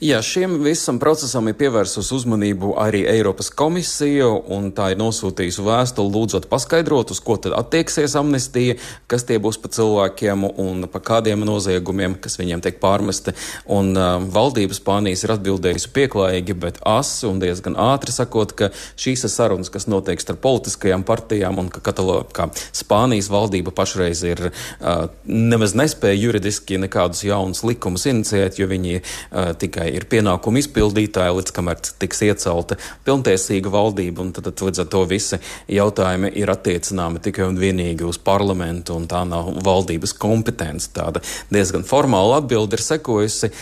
Jā, 0.00 0.22
šiem 0.24 0.54
visam 0.64 0.96
procesam 0.96 1.50
ir 1.50 1.58
pievērsus 1.60 2.08
uzmanību 2.16 2.70
arī 2.80 3.02
Eiropas 3.10 3.50
komisija, 3.52 4.30
un 4.48 4.70
tā 4.72 4.94
ir 4.94 5.00
nosūtījusi 5.00 5.60
vēstuli 5.66 6.14
lūdzot 6.14 6.46
paskaidrot, 6.48 7.12
uz 7.12 7.20
ko 7.20 7.36
tad 7.36 7.52
attieksies 7.58 8.14
amnestija, 8.16 8.78
kas 9.12 9.26
tie 9.28 9.36
būs 9.36 9.58
pa 9.60 9.68
cilvēkiem 9.68 10.46
un 10.48 10.86
pa 10.88 11.02
kādiem 11.04 11.44
noziegumiem, 11.44 12.14
kas 12.16 12.38
viņiem 12.40 12.62
tiek 12.64 12.78
pārmesti. 12.80 13.34
Un 13.68 13.92
uh, 13.92 14.24
valdība 14.24 14.78
Spānijas 14.78 15.26
ir 15.26 15.34
atbildējusi 15.34 15.92
pieklājīgi, 15.98 16.56
bet 16.64 16.80
asi 16.88 17.28
un 17.28 17.44
diezgan 17.44 17.76
ātri 17.76 18.16
sakot, 18.16 18.56
ka 18.56 18.70
šīs 18.96 19.26
ir 19.28 19.34
sarunas, 19.34 19.68
kas 19.68 19.84
notiek 19.84 20.24
starp 20.24 20.40
politiskajām 20.46 21.04
partijām 21.04 21.60
un 21.60 21.68
ka, 21.68 21.84
Katalo, 21.90 22.22
ka 22.32 22.48
Spānijas 22.56 23.28
valdība 23.28 23.76
pašreiz 23.76 24.24
ir 24.24 24.46
uh, 24.48 25.10
nemaz 25.28 25.76
nespēja 25.76 26.22
juridiski 26.24 26.80
nekādus 26.80 27.26
jaunus 27.28 27.60
likumus 27.68 28.08
inicijēt, 28.08 28.56
jo 28.64 28.72
viņi 28.72 28.96
uh, 29.02 29.39
tikai 29.60 29.88
ir 29.94 30.06
pienākumu 30.10 30.60
izpildītāji, 30.62 31.36
līdz 31.38 31.54
kamēr 31.56 31.80
tiks 32.02 32.22
iecelta 32.26 32.78
pilntiesīga 33.06 33.72
valdība. 33.72 34.26
Tad, 34.36 34.50
tad 34.50 34.64
līdz 34.66 34.84
ar 34.84 34.88
to 34.92 35.04
visi 35.10 35.40
jautājumi 35.70 36.32
ir 36.38 36.52
attiecināmi 36.52 37.22
tikai 37.24 37.46
un 37.48 37.58
vienīgi 37.60 38.06
uz 38.08 38.18
parlamentu, 38.22 38.96
un 38.98 39.08
tā 39.10 39.22
nav 39.28 39.52
valdības 39.64 40.14
kompetence. 40.20 40.90
Tāda 40.94 41.22
diezgan 41.52 41.86
formāla 41.88 42.40
atbilde 42.40 42.78
ir 42.78 42.84
sekojusi, 42.84 43.52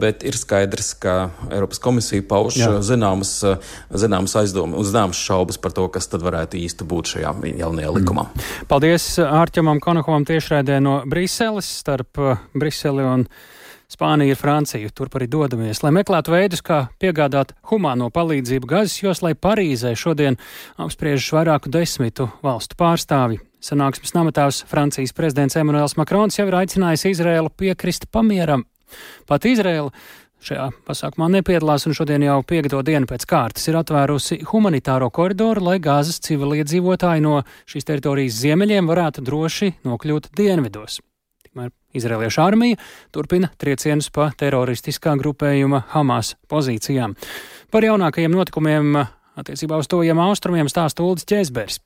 bet 0.00 0.24
ir 0.28 0.38
skaidrs, 0.38 0.94
ka 1.00 1.16
Eiropas 1.50 1.82
komisija 1.82 2.24
pauž 2.28 2.58
Jā. 2.60 2.70
zināmas, 2.84 3.36
zināmas 3.90 4.36
aizdomas 4.40 4.78
un 4.78 4.88
zināmas 4.88 5.20
šaubas 5.22 5.60
par 5.60 5.74
to, 5.76 5.86
kas 5.92 6.10
tad 6.10 6.24
varētu 6.26 6.58
īsti 6.60 6.86
būt 6.88 7.14
šajā 7.14 7.34
jaunajā 7.58 7.92
likumā. 7.98 8.28
Mm. 8.28 8.66
Paldies 8.70 9.10
Ārķamam 9.22 9.80
Konakovam 9.82 10.26
tiešraidē 10.28 10.80
no 10.84 11.00
Briseles 11.08 11.68
starp 11.80 12.20
Briseli 12.58 13.06
un 13.06 13.26
Spāniju 13.88 14.34
ir 14.34 14.36
Francija, 14.36 14.88
turp 14.92 15.14
arī 15.16 15.30
dodamies, 15.32 15.78
lai 15.80 15.94
meklētu 15.96 16.34
veidus, 16.34 16.60
kā 16.60 16.90
piegādāt 17.00 17.54
humāno 17.70 18.10
palīdzību 18.12 18.68
Gazas 18.68 18.98
joslai 19.00 19.32
Parīzē 19.32 19.94
šodien 19.96 20.36
apspriežas 20.76 21.30
vairāku 21.32 21.72
desmitu 21.72 22.26
valstu 22.44 22.76
pārstāvi. 22.76 23.40
Sanāksmes 23.64 24.12
namatāvs 24.12 24.60
Francijas 24.68 25.16
prezidents 25.16 25.56
Emmanuels 25.56 25.96
Makrons 25.96 26.36
jau 26.36 26.44
ir 26.50 26.58
aicinājis 26.60 27.06
Izrēlu 27.14 27.48
piekrist 27.48 28.10
pamieram. 28.12 28.66
Pat 29.24 29.48
Izrēla 29.48 29.88
Šajā 30.38 30.68
pasākumā 30.86 31.26
nepiedalās 31.34 31.88
un 31.88 31.96
šodien 31.98 32.22
jau 32.22 32.36
piekto 32.46 32.84
dienu 32.86 33.08
pēc 33.10 33.24
kārtas 33.26 33.66
ir 33.66 33.80
atvērusi 33.80 34.44
humanitāro 34.52 35.08
koridoru, 35.10 35.64
lai 35.72 35.80
gāzes 35.82 36.20
civiliedzīvotāji 36.28 37.24
no 37.24 37.40
šīs 37.66 37.88
teritorijas 37.88 38.38
ziemeļiem 38.44 38.86
varētu 38.86 39.24
droši 39.26 39.74
nokļūt 39.82 40.30
dienvidos. 40.38 41.00
Tikmēr 41.48 41.70
Izraeliešu 41.96 42.42
armija 42.44 42.76
turpina 43.14 43.48
triecienus 43.56 44.10
pa 44.12 44.28
teroristiskā 44.36 45.14
grupējuma 45.16 45.86
Hamas 45.94 46.34
pozīcijām. 46.52 47.16
Par 47.72 47.86
jaunākajiem 47.88 48.34
notikumiem 48.36 48.98
attiecībā 49.38 49.78
uz 49.80 49.88
tojiem 49.88 50.20
austrumiem 50.20 50.68
stāsta 50.68 51.06
Ulris 51.06 51.24
Čēzbergs. 51.28 51.80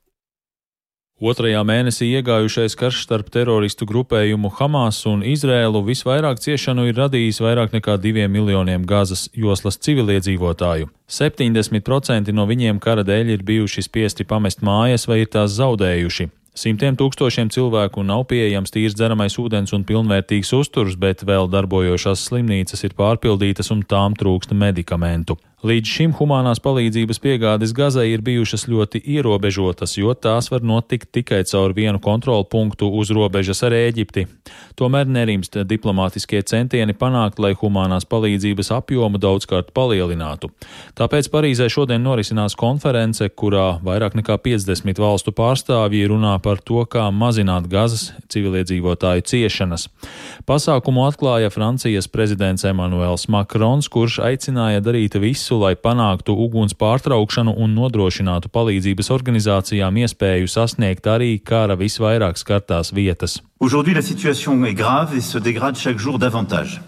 Otrajā 1.22 1.60
mēnesī 1.62 2.08
iegājušais 2.18 2.74
karš 2.74 3.04
starp 3.04 3.28
teroristu 3.30 3.86
grupējumu 3.86 4.50
Hamas 4.58 4.98
un 5.06 5.22
Izrēlu 5.22 5.84
visvairāk 5.86 6.42
ciešanu 6.42 6.88
ir 6.90 6.98
radījis 6.98 7.38
vairāk 7.44 7.76
nekā 7.76 7.94
diviem 8.02 8.34
miljoniem 8.34 8.82
Gazas 8.82 9.28
joslas 9.30 9.78
civiliedzīvotāju. 9.86 10.90
70% 11.06 12.34
no 12.34 12.50
viņiem 12.50 12.82
kara 12.82 13.06
dēļ 13.06 13.36
ir 13.36 13.46
bijuši 13.46 13.86
spiesti 13.86 14.26
pamest 14.26 14.66
mājas 14.66 15.06
vai 15.06 15.22
ir 15.22 15.30
tās 15.30 15.54
zaudējuši. 15.60 16.32
Simtiem 16.52 16.98
tūkstošiem 17.00 17.48
cilvēku 17.48 18.02
nav 18.04 18.26
pieejams 18.28 18.74
tīrs 18.74 18.92
dzeramais 18.98 19.38
ūdens 19.40 19.72
un 19.72 19.86
pilnvērtīgs 19.88 20.50
uzturs, 20.58 20.98
bet 21.00 21.24
vēl 21.24 21.48
darbojošās 21.48 22.26
slimnīcas 22.28 22.84
ir 22.84 22.92
pārpildītas 22.98 23.72
un 23.72 23.80
tām 23.88 24.12
trūksta 24.20 24.52
medikamentu. 24.52 25.38
Līdz 25.62 25.86
šim 25.86 26.12
humanās 26.18 26.58
palīdzības 26.58 27.20
piegādes 27.22 27.70
Gazai 27.70 28.08
ir 28.10 28.22
bijušas 28.26 28.64
ļoti 28.66 28.98
ierobežotas, 29.14 29.92
jo 29.94 30.10
tās 30.18 30.48
var 30.50 30.64
notikt 30.66 31.12
tikai 31.14 31.44
caur 31.46 31.70
vienu 31.76 32.00
kontrolu 32.02 32.42
punktu 32.50 32.88
uz 32.90 33.12
robežas 33.14 33.62
ar 33.62 33.76
Ēģipti. 33.78 34.24
Tomēr 34.74 35.06
nerimst 35.06 35.60
diplomātiskie 35.70 36.40
centieni 36.50 36.96
panākt, 36.98 37.38
lai 37.38 37.52
humanās 37.60 38.08
palīdzības 38.10 38.72
apjomu 38.74 39.20
daudzkārt 39.22 39.70
palielinātu. 39.70 40.50
Tāpēc 40.98 41.30
Parīzē 41.30 41.70
šodien 41.70 42.02
norisinās 42.02 42.58
konference, 42.58 43.30
kurā 43.30 43.76
vairāk 43.86 44.18
nekā 44.18 44.40
50 44.42 44.98
valstu 44.98 45.30
pārstāvji 45.30 46.10
runā 46.10 46.34
par 46.42 46.58
to, 46.58 46.82
kā 46.90 47.06
mazināt 47.14 47.70
Gazas 47.70 48.08
civiliedzīvotāju 48.34 49.28
ciešanas. 49.30 49.86
Pasākumu 50.42 51.06
atklāja 51.06 51.54
Francijas 51.54 52.10
prezidents 52.10 52.66
Emmanuels 52.66 53.28
Macrons, 53.30 53.86
kurš 53.86 54.18
aicināja 54.26 54.82
darīt 54.82 55.14
visu, 55.22 55.51
visu, 55.52 55.60
lai 55.60 55.74
panāktu 55.76 56.32
uguns 56.32 56.74
pārtraukšanu 56.74 57.54
un 57.56 57.74
nodrošinātu 57.74 58.48
palīdzības 58.48 59.10
organizācijām 59.10 59.96
iespēju 59.96 60.48
sasniegt 60.48 61.06
arī 61.06 61.40
kara 61.44 61.76
visvairāk 61.76 62.36
skartās 62.36 62.92
vietas. 62.92 63.42
Aujourd'hui, 63.60 63.94
la 63.94 64.02
situation 64.02 64.64
est 64.64 64.74
grave 64.74 65.16
et 65.16 65.22
se 65.22 65.38
dégrade 65.38 65.76
chaque 65.76 65.98
jour 65.98 66.18
davantage. 66.18 66.80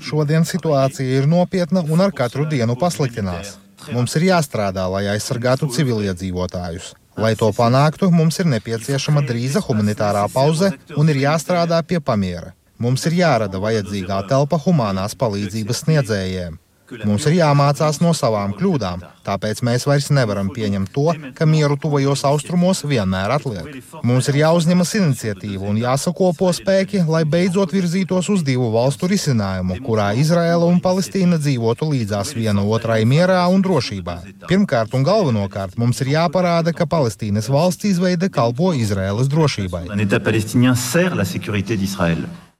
Šodien 0.00 0.44
situācija 0.44 1.18
ir 1.18 1.26
nopietna 1.26 1.80
un 1.88 2.00
ar 2.00 2.12
katru 2.12 2.44
dienu 2.44 2.76
pasliktinās. 2.76 3.56
Mums 3.92 4.16
ir 4.16 4.22
jāstrādā, 4.28 4.84
lai 4.90 5.06
aizsargātu 5.14 5.68
civiliedzīvotājus. 5.72 6.94
Lai 7.16 7.34
to 7.34 7.48
panāktu, 7.50 8.10
mums 8.12 8.38
ir 8.38 8.46
nepieciešama 8.46 9.24
drīza 9.26 9.62
humanitārā 9.64 10.28
pauze 10.32 10.70
un 10.96 11.08
ir 11.08 11.16
jāstrādā 11.24 11.80
pie 11.82 12.00
pamiera. 12.00 12.57
Mums 12.78 13.04
ir 13.10 13.18
jārada 13.18 13.58
vajadzīgā 13.62 14.22
telpa 14.30 14.60
humanās 14.62 15.18
palīdzības 15.18 15.84
sniedzējiem. 15.84 16.58
Mums 17.04 17.26
ir 17.28 17.34
jāmācās 17.36 17.98
no 18.00 18.14
savām 18.16 18.54
kļūdām, 18.56 19.02
tāpēc 19.26 19.60
mēs 19.66 19.84
vairs 19.88 20.08
nevaram 20.14 20.48
pieņemt 20.54 20.92
to, 20.94 21.12
ka 21.36 21.44
mieru 21.48 21.76
tuvajos 21.80 22.24
austrumos 22.24 22.80
vienmēr 22.88 23.34
atliek. 23.34 23.68
Mums 24.08 24.30
ir 24.32 24.40
jāuzņemas 24.40 24.94
iniciatīva 25.00 25.68
un 25.68 25.80
jāsakopo 25.82 26.48
spēki, 26.56 27.02
lai 27.04 27.24
beidzot 27.28 27.74
virzītos 27.76 28.30
uz 28.32 28.44
divu 28.46 28.70
valstu 28.72 29.10
risinājumu, 29.12 29.82
kurā 29.84 30.14
Izraela 30.16 30.64
un 30.70 30.80
Palestīna 30.84 31.36
dzīvotu 31.42 31.90
līdzās 31.92 32.32
viena 32.38 32.64
otrai 32.64 33.02
mierā 33.04 33.44
un 33.52 33.64
drošībā. 33.64 34.18
Pirmkārt 34.48 34.96
un 34.96 35.04
galvenokārt 35.04 35.76
mums 35.76 36.00
ir 36.04 36.14
jāparāda, 36.16 36.72
ka 36.72 36.88
Palestīnas 36.88 37.52
valsts 37.52 37.90
izveide 37.92 38.32
kalpo 38.32 38.72
Izraēlas 38.72 39.28
drošībai. 39.28 39.86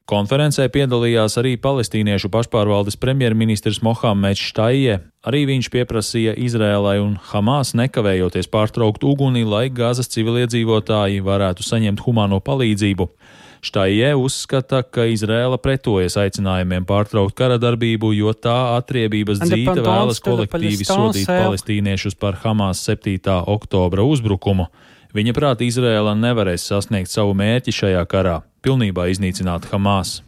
Konferencē 0.08 0.70
piedalījās 0.72 1.34
arī 1.36 1.58
palestīniešu 1.60 2.30
pašpārvaldes 2.32 2.96
premjerministrs 2.96 3.82
Mohameds 3.84 4.40
Štaie. 4.40 4.94
Arī 5.28 5.42
viņš 5.50 5.68
pieprasīja 5.74 6.32
Izrēlai 6.32 6.94
un 7.02 7.18
Hamas 7.28 7.74
nekavējoties 7.76 8.48
pārtraukt 8.48 9.04
uguni, 9.04 9.44
lai 9.44 9.66
Gāzes 9.68 10.08
civiliedzīvotāji 10.14 11.20
varētu 11.26 11.66
saņemt 11.66 12.00
humāno 12.06 12.40
palīdzību. 12.40 13.10
Štaie 13.60 14.14
uzskata, 14.16 14.80
ka 14.80 15.04
Izrēla 15.12 15.60
pretojas 15.60 16.16
aicinājumiem 16.16 16.88
pārtraukt 16.88 17.36
kara 17.36 17.60
darbību, 17.60 18.14
jo 18.16 18.32
tā 18.32 18.78
atriebības 18.78 19.42
dzīte 19.44 19.82
vēlas 19.82 20.24
kolektīvi 20.24 20.88
sodīt 20.88 21.28
palestīniešus 21.28 22.16
par 22.16 22.40
Hamas 22.46 22.80
7. 22.88 23.42
oktobra 23.44 24.08
uzbrukumu. 24.08 24.70
Viņa 25.16 25.32
prāt 25.32 25.64
Izrēla 25.64 26.12
nevarēs 26.18 26.66
sasniegt 26.68 27.08
savu 27.08 27.32
mērķi 27.38 27.72
šajā 27.72 28.06
karā- 28.06 28.42
pilnībā 28.64 29.08
iznīcināt 29.08 29.70
Hamas. 29.72 30.22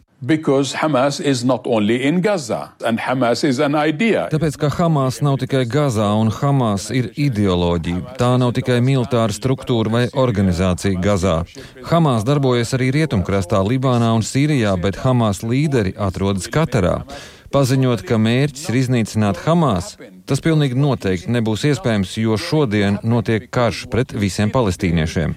Hamas 0.77 1.17
Gaza, 2.21 2.59
Tāpēc, 4.29 4.57
ka 4.61 4.69
Hamas 4.69 5.17
nav 5.25 5.39
tikai 5.41 5.63
Gazā 5.65 6.11
un 6.13 6.29
Hamas 6.29 6.91
ir 6.93 7.09
ideoloģija. 7.17 8.17
Tā 8.21 8.37
nav 8.37 8.53
tikai 8.53 8.77
militāra 8.85 9.33
struktūra 9.33 9.89
vai 9.89 10.03
organizācija 10.13 11.01
Gazā. 11.01 11.39
Hamas 11.89 12.21
darbojas 12.23 12.73
arī 12.77 12.91
rietumkrastā, 12.99 13.65
Libānā 13.65 14.13
un 14.13 14.21
Sīrijā, 14.21 14.75
bet 14.81 15.01
Hamas 15.01 15.41
līderi 15.41 15.95
atrodas 15.97 16.45
Katarā. 16.45 17.01
Paziņot, 17.51 18.05
ka 18.07 18.15
mērķis 18.15 18.69
ir 18.71 18.75
iznīcināt 18.79 19.41
Hamas, 19.43 19.97
tas 20.29 20.39
pilnīgi 20.39 20.77
noteikti 20.79 21.33
nebūs 21.35 21.65
iespējams, 21.67 22.13
jo 22.23 22.37
šodien 22.39 23.01
notiek 23.03 23.49
karš 23.51 23.89
pret 23.91 24.13
visiem 24.15 24.53
palestīniešiem. 24.55 25.35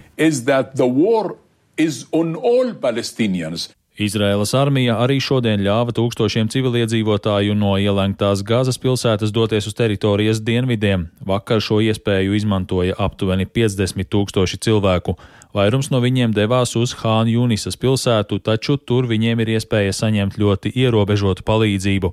Izraēlas 3.94 4.50
armija 4.58 4.96
arī 4.98 5.20
šodien 5.22 5.60
ļāva 5.62 5.92
tūkstošiem 5.94 6.48
civiliedzīvotāju 6.50 7.54
no 7.54 7.76
ielēgtās 7.78 8.40
Gazas 8.42 8.80
pilsētas 8.82 9.30
doties 9.30 9.68
uz 9.70 9.76
teritorijas 9.78 10.40
dienvidiem. 10.42 11.04
Vakar 11.22 11.62
šo 11.62 11.78
iespēju 11.78 12.34
izmantoja 12.34 12.96
aptuveni 12.98 13.46
50 13.46 14.10
tūkstoši 14.10 14.58
cilvēku. 14.66 15.14
Vairums 15.54 15.92
no 15.94 16.00
viņiem 16.02 16.34
devās 16.34 16.74
uz 16.74 16.96
Hāna 17.04 17.30
Junisas 17.30 17.78
pilsētu, 17.78 18.40
taču 18.42 18.74
tur 18.82 19.06
viņiem 19.06 19.44
ir 19.44 19.54
iespēja 19.54 19.94
saņemt 19.94 20.40
ļoti 20.42 20.74
ierobežotu 20.74 21.46
palīdzību. 21.46 22.10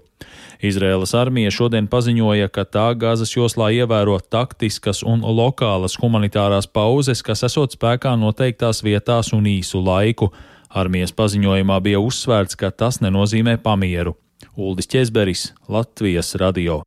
Izraēlas 0.62 1.16
armija 1.18 1.50
šodien 1.50 1.90
paziņoja, 1.90 2.54
ka 2.54 2.68
tā 2.70 2.92
Gazas 2.94 3.34
joslā 3.34 3.72
ievēro 3.74 4.20
taktiskas 4.22 5.02
un 5.02 5.26
lokālas 5.26 5.98
humanitārās 5.98 6.70
pauzes, 6.70 7.26
kas 7.26 7.42
esot 7.50 7.74
spēkā 7.74 8.14
noteiktās 8.22 8.86
vietās 8.86 9.34
un 9.34 9.50
īsu 9.50 9.82
laiku. 9.82 10.30
Armijas 10.72 11.12
paziņojumā 11.16 11.80
bija 11.84 12.00
uzsvērts, 12.00 12.56
ka 12.56 12.72
tas 12.72 13.02
nenozīmē 13.04 13.58
pamieru. 13.64 14.16
Uldis 14.56 14.88
Česberis, 14.88 15.52
Latvijas 15.70 16.36
radio. 16.40 16.82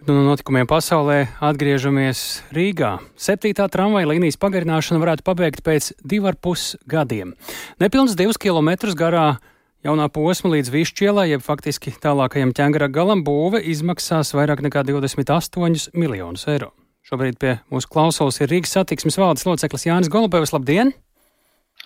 Nu, 0.00 0.14
no 0.14 0.22
notikumiem 0.30 0.64
pasaulē 0.64 1.26
atgriežamies 1.44 2.42
Rīgā. 2.56 2.94
Septītā 3.20 3.66
tramvaja 3.68 4.08
līnijas 4.08 4.38
pagarināšana 4.40 5.00
varētu 5.02 5.24
pabeigt 5.26 5.60
pēc 5.66 5.90
divu 6.00 6.30
ar 6.30 6.38
pus 6.40 6.74
gadiem. 6.88 7.34
Nepilns 7.82 8.16
divus 8.16 8.40
kilometrus 8.40 8.96
garā 8.96 9.34
jaunā 9.84 10.08
posma 10.12 10.54
līdz 10.54 10.72
Višķielai, 10.72 11.28
jeb 11.34 11.44
faktiski 11.44 11.92
tālākajam 12.00 12.54
ķēngara 12.56 12.88
galam, 12.92 13.24
būve 13.28 13.60
izmaksās 13.72 14.32
vairāk 14.36 14.64
nekā 14.64 14.86
28 14.88 15.92
miljonus 15.92 16.48
eiro. 16.48 16.72
Šobrīd 17.04 17.36
pie 17.40 17.58
mūsu 17.72 17.88
klausulas 17.92 18.40
ir 18.40 18.48
Rīgas 18.52 18.72
satiksmes 18.76 19.20
valdes 19.20 19.44
loceklis 19.48 19.88
Jānis 19.88 20.12
Golubevs. 20.12 20.52
Labdien! 20.56 20.94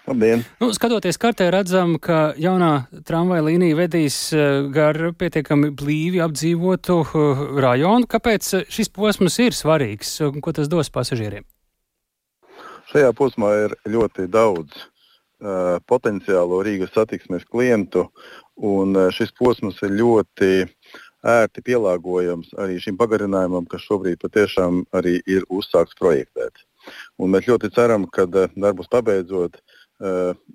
Labdien! 0.04 0.42
Nu, 0.60 0.68
skatoties 0.76 1.16
kartē, 1.16 1.46
redzam, 1.48 1.94
ka 1.96 2.34
jaunā 2.36 2.84
tramvaja 3.08 3.46
līnija 3.46 3.76
vedīs 3.78 4.16
eh, 4.36 4.66
gar 4.72 4.98
pietiekami 5.16 5.70
blīvi 5.72 6.20
apdzīvotu 6.20 6.96
eh, 7.00 7.44
rajonu. 7.64 8.08
Kāpēc 8.12 8.48
eh, 8.58 8.66
šis 8.68 8.92
posms 8.92 9.38
ir 9.40 9.56
svarīgs 9.56 10.18
un 10.26 10.42
ko 10.44 10.52
tas 10.52 10.68
dos 10.68 10.92
pasažieriem? 10.92 11.46
Šajā 12.92 13.14
posmā 13.16 13.48
ir 13.62 13.74
ļoti 13.88 14.26
daudz 14.28 14.76
uh, 14.76 15.80
potenciālo 15.88 16.58
Rīgas 16.62 16.92
satiksmes 16.92 17.46
klientu, 17.48 18.04
un 18.60 18.92
šis 19.16 19.32
posms 19.40 19.80
ir 19.88 19.96
ļoti 19.96 20.50
ērti 21.24 21.64
pielāgojams 21.64 22.52
arī 22.60 22.76
šim 22.84 23.00
pagarinājumam, 23.00 23.64
kas 23.66 23.88
šobrīd 23.88 24.20
patiešām 24.20 24.84
arī 24.94 25.16
ir 25.24 25.48
uzsākts 25.48 25.96
projektēt. 25.98 26.60
Un 27.16 27.32
mēs 27.32 27.48
ļoti 27.48 27.72
ceram, 27.72 28.04
ka 28.12 28.28
darbus 28.28 28.92
pabeidzot, 28.92 29.56
uh, 29.56 29.83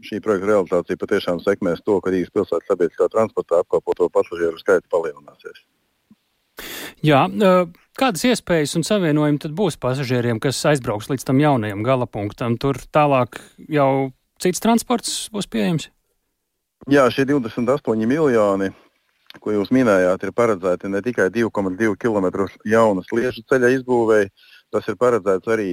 šī 0.05 0.21
projekta 0.23 0.51
realizācija 0.51 0.99
patiešām 0.99 1.41
sekmēs 1.43 1.83
to, 1.85 1.97
ka 2.03 2.13
Rīgas 2.13 2.33
pilsētas 2.35 2.69
sabiedriskā 2.69 3.09
transportā 3.13 3.63
apkalpoto 3.63 4.09
pasažieru 4.13 4.59
skaits 4.61 4.89
palielināsies. 4.93 5.63
Jā, 7.05 7.23
kādas 7.99 8.25
iespējas 8.27 8.75
un 8.75 8.83
savienojumi 8.87 9.39
tad 9.39 9.55
būs 9.55 9.79
pasažieriem, 9.79 10.41
kas 10.43 10.59
aizbrauks 10.67 11.07
līdz 11.11 11.25
tam 11.29 11.39
jaunajam 11.39 11.85
galapunktam? 11.87 12.57
Tur 12.59 12.81
tālāk 12.91 13.39
jau 13.71 14.11
cits 14.43 14.63
transports 14.63 15.15
būs 15.33 15.47
pieejams? 15.51 15.89
Jā, 16.91 17.07
šie 17.11 17.25
28 17.27 18.07
miljoni, 18.07 18.69
ko 19.39 19.53
jūs 19.55 19.71
minējāt, 19.75 20.23
ir 20.25 20.35
paredzēti 20.35 20.91
ne 20.91 21.01
tikai 21.05 21.29
2,2 21.33 21.95
km 21.99 22.47
jaunas 22.67 23.11
liežu 23.15 23.43
ceļa 23.47 23.71
izbūvēi, 23.77 24.29
tas 24.73 24.87
ir 24.87 24.99
paredzēts 24.99 25.51
arī 25.51 25.69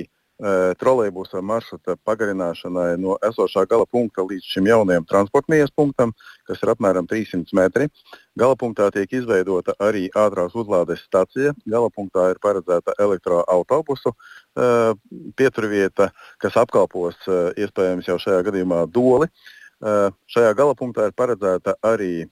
trolejbusa 0.77 1.41
maršruta 1.41 1.97
pagarināšanai 2.05 2.99
no 3.01 3.17
esošā 3.25 3.65
gala 3.71 3.87
punkta 3.89 4.21
līdz 4.27 4.45
šim 4.45 4.67
jaunajam 4.69 5.07
transportmijas 5.09 5.73
punktam, 5.73 6.13
kas 6.45 6.61
ir 6.61 6.73
apmēram 6.75 7.09
300 7.09 7.57
metri. 7.57 7.89
Gala 8.37 8.57
punktā 8.61 8.91
tiek 8.93 9.13
izveidota 9.17 9.73
arī 9.81 10.11
ātrās 10.13 10.53
uzlādes 10.53 11.01
stacija. 11.07 11.55
Gala 11.65 11.89
punktā 11.89 12.29
ir 12.35 12.41
paredzēta 12.43 12.93
elektroautobusu 13.01 14.13
uh, 14.13 14.93
pieturvieta, 15.41 16.11
kas 16.43 16.61
apkalpos 16.61 17.17
uh, 17.31 17.49
iespējams 17.57 18.13
jau 18.13 18.21
šajā 18.21 18.45
gadījumā 18.51 18.85
doli. 18.93 19.33
Uh, 19.81 20.13
šajā 20.29 20.53
gala 20.57 20.77
punktā 20.77 21.09
ir 21.09 21.17
paredzēta 21.17 21.79
arī 21.85 22.27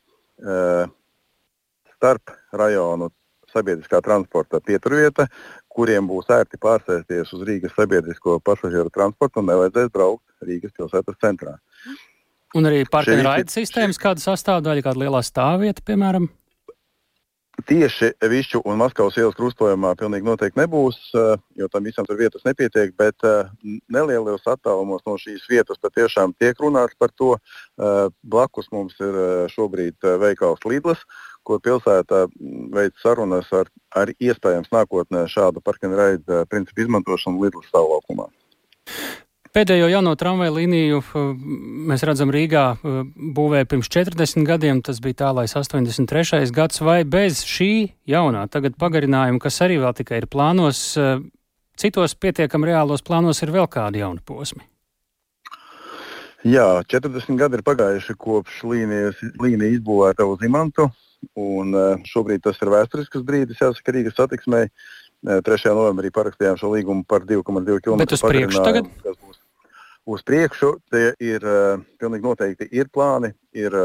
starp 1.94 2.32
rajonu 2.52 3.06
sabiedriskā 3.54 4.00
transporta 4.02 4.60
pieturvieta, 4.64 5.28
kuriem 5.74 6.08
būs 6.08 6.30
ērti 6.32 6.60
pārsēsties 6.62 7.34
uz 7.34 7.44
Rīgas 7.48 7.74
sabiedrisko 7.76 8.38
pasažieru 8.44 8.92
transportu 8.94 9.42
un 9.42 9.50
nevajadzēs 9.50 9.92
braukt 9.94 10.46
Rīgas 10.46 10.74
pilsētas 10.76 11.20
centrā. 11.22 11.56
Un 12.54 12.70
arī 12.70 12.84
parkēra 12.86 13.26
raidas 13.26 13.56
sistēmas, 13.58 13.98
kāda 13.98 14.22
sastāvdaļa, 14.22 14.86
kāda 14.86 15.02
lielā 15.02 15.22
stāvvieta, 15.26 15.82
piemēram? 15.86 16.30
Tieši 17.64 18.10
Višķu 18.18 18.60
un 18.66 18.80
Maskavas 18.80 19.14
ielas 19.16 19.36
krustojumā 19.38 19.92
pilnīgi 19.96 20.26
noteikti 20.26 20.58
nebūs, 20.58 20.96
eh, 21.14 21.36
jo 21.54 21.68
tam 21.70 21.86
visam 21.86 22.06
tur 22.06 22.18
vietas 22.18 22.42
nepietiek, 22.44 22.90
bet 22.98 23.14
eh, 23.22 23.46
nelielos 23.94 24.42
attālumos 24.50 25.04
no 25.06 25.14
šīs 25.22 25.46
vietas 25.48 25.78
patiešām 25.78 26.34
tiek 26.34 26.58
runāts 26.58 26.98
par 26.98 27.14
to. 27.14 27.36
Eh, 27.78 28.10
blakus 28.26 28.66
mums 28.74 28.98
ir 28.98 29.48
šobrīd 29.54 30.02
veikals 30.20 30.66
Lidlas, 30.66 31.06
kur 31.46 31.60
pilsētā 31.64 32.24
veids 32.74 33.02
sarunas 33.02 33.50
ar, 33.54 33.68
ar 33.94 34.12
iespējams 34.16 34.72
nākotnē 34.74 35.26
šādu 35.30 35.62
parkina 35.64 35.98
raida 36.00 36.44
principu 36.50 36.86
izmantošanu 36.86 37.44
Lidlas 37.44 37.68
stāvlaukumā. 37.70 38.30
Pēdējo 39.54 39.86
jauno 39.86 40.16
tramvaju 40.18 40.56
līniju 40.56 40.96
mēs 41.86 42.02
redzam 42.02 42.32
Rīgā 42.34 42.64
būvēja 43.36 43.68
pirms 43.70 43.86
40 43.94 44.42
gadiem, 44.48 44.80
tas 44.82 44.98
bija 45.04 45.20
tālais 45.28 45.54
83. 45.54 46.50
gads, 46.50 46.82
vai 46.82 47.04
bez 47.06 47.44
šī 47.46 47.70
jaunā 48.10 48.48
tagad 48.50 48.74
pagarinājuma, 48.82 49.38
kas 49.44 49.60
arī 49.62 49.78
vēl 49.84 49.94
tikai 50.00 50.24
ir 50.24 50.26
plānos, 50.32 50.82
citos 51.78 52.16
pietiekam 52.18 52.66
reālos 52.66 53.06
plānos 53.06 53.44
ir 53.46 53.54
vēl 53.54 53.70
kādi 53.70 54.02
jauni 54.02 54.24
posmi? 54.26 54.66
Jā, 56.44 56.82
40 56.90 57.38
gadi 57.38 57.56
ir 57.56 57.62
pagājuši 57.64 58.18
kopš 58.20 58.58
līnijas, 58.68 59.22
līnija 59.38 59.78
izbūvēta 59.78 60.26
uz 60.28 60.42
Imantu. 60.44 60.90
Un, 61.38 61.74
uh, 61.74 62.02
šobrīd 62.08 62.44
tas 62.44 62.60
ir 62.62 62.70
vēsturisks 62.72 63.24
brīdis, 63.26 63.60
jāsaka, 63.62 63.94
Rīgas 63.96 64.16
satiksmei. 64.18 64.68
Uh, 65.24 65.40
3. 65.44 65.70
novembrī 65.72 66.10
parakstījām 66.12 66.58
šo 66.60 66.74
līgumu 66.74 67.06
par 67.08 67.24
2,2 67.24 67.80
km. 67.84 68.02
Bet 68.02 68.12
uz 68.12 68.24
priekšu 68.24 68.64
tagad? 68.64 68.90
Uz 70.04 70.24
priekšu. 70.26 70.74
Tie 70.92 71.14
ir 71.24 71.46
uh, 71.48 71.80
pilnīgi 72.00 72.28
noteikti 72.28 72.68
ir 72.76 72.90
plāni, 72.92 73.32
ir, 73.56 73.76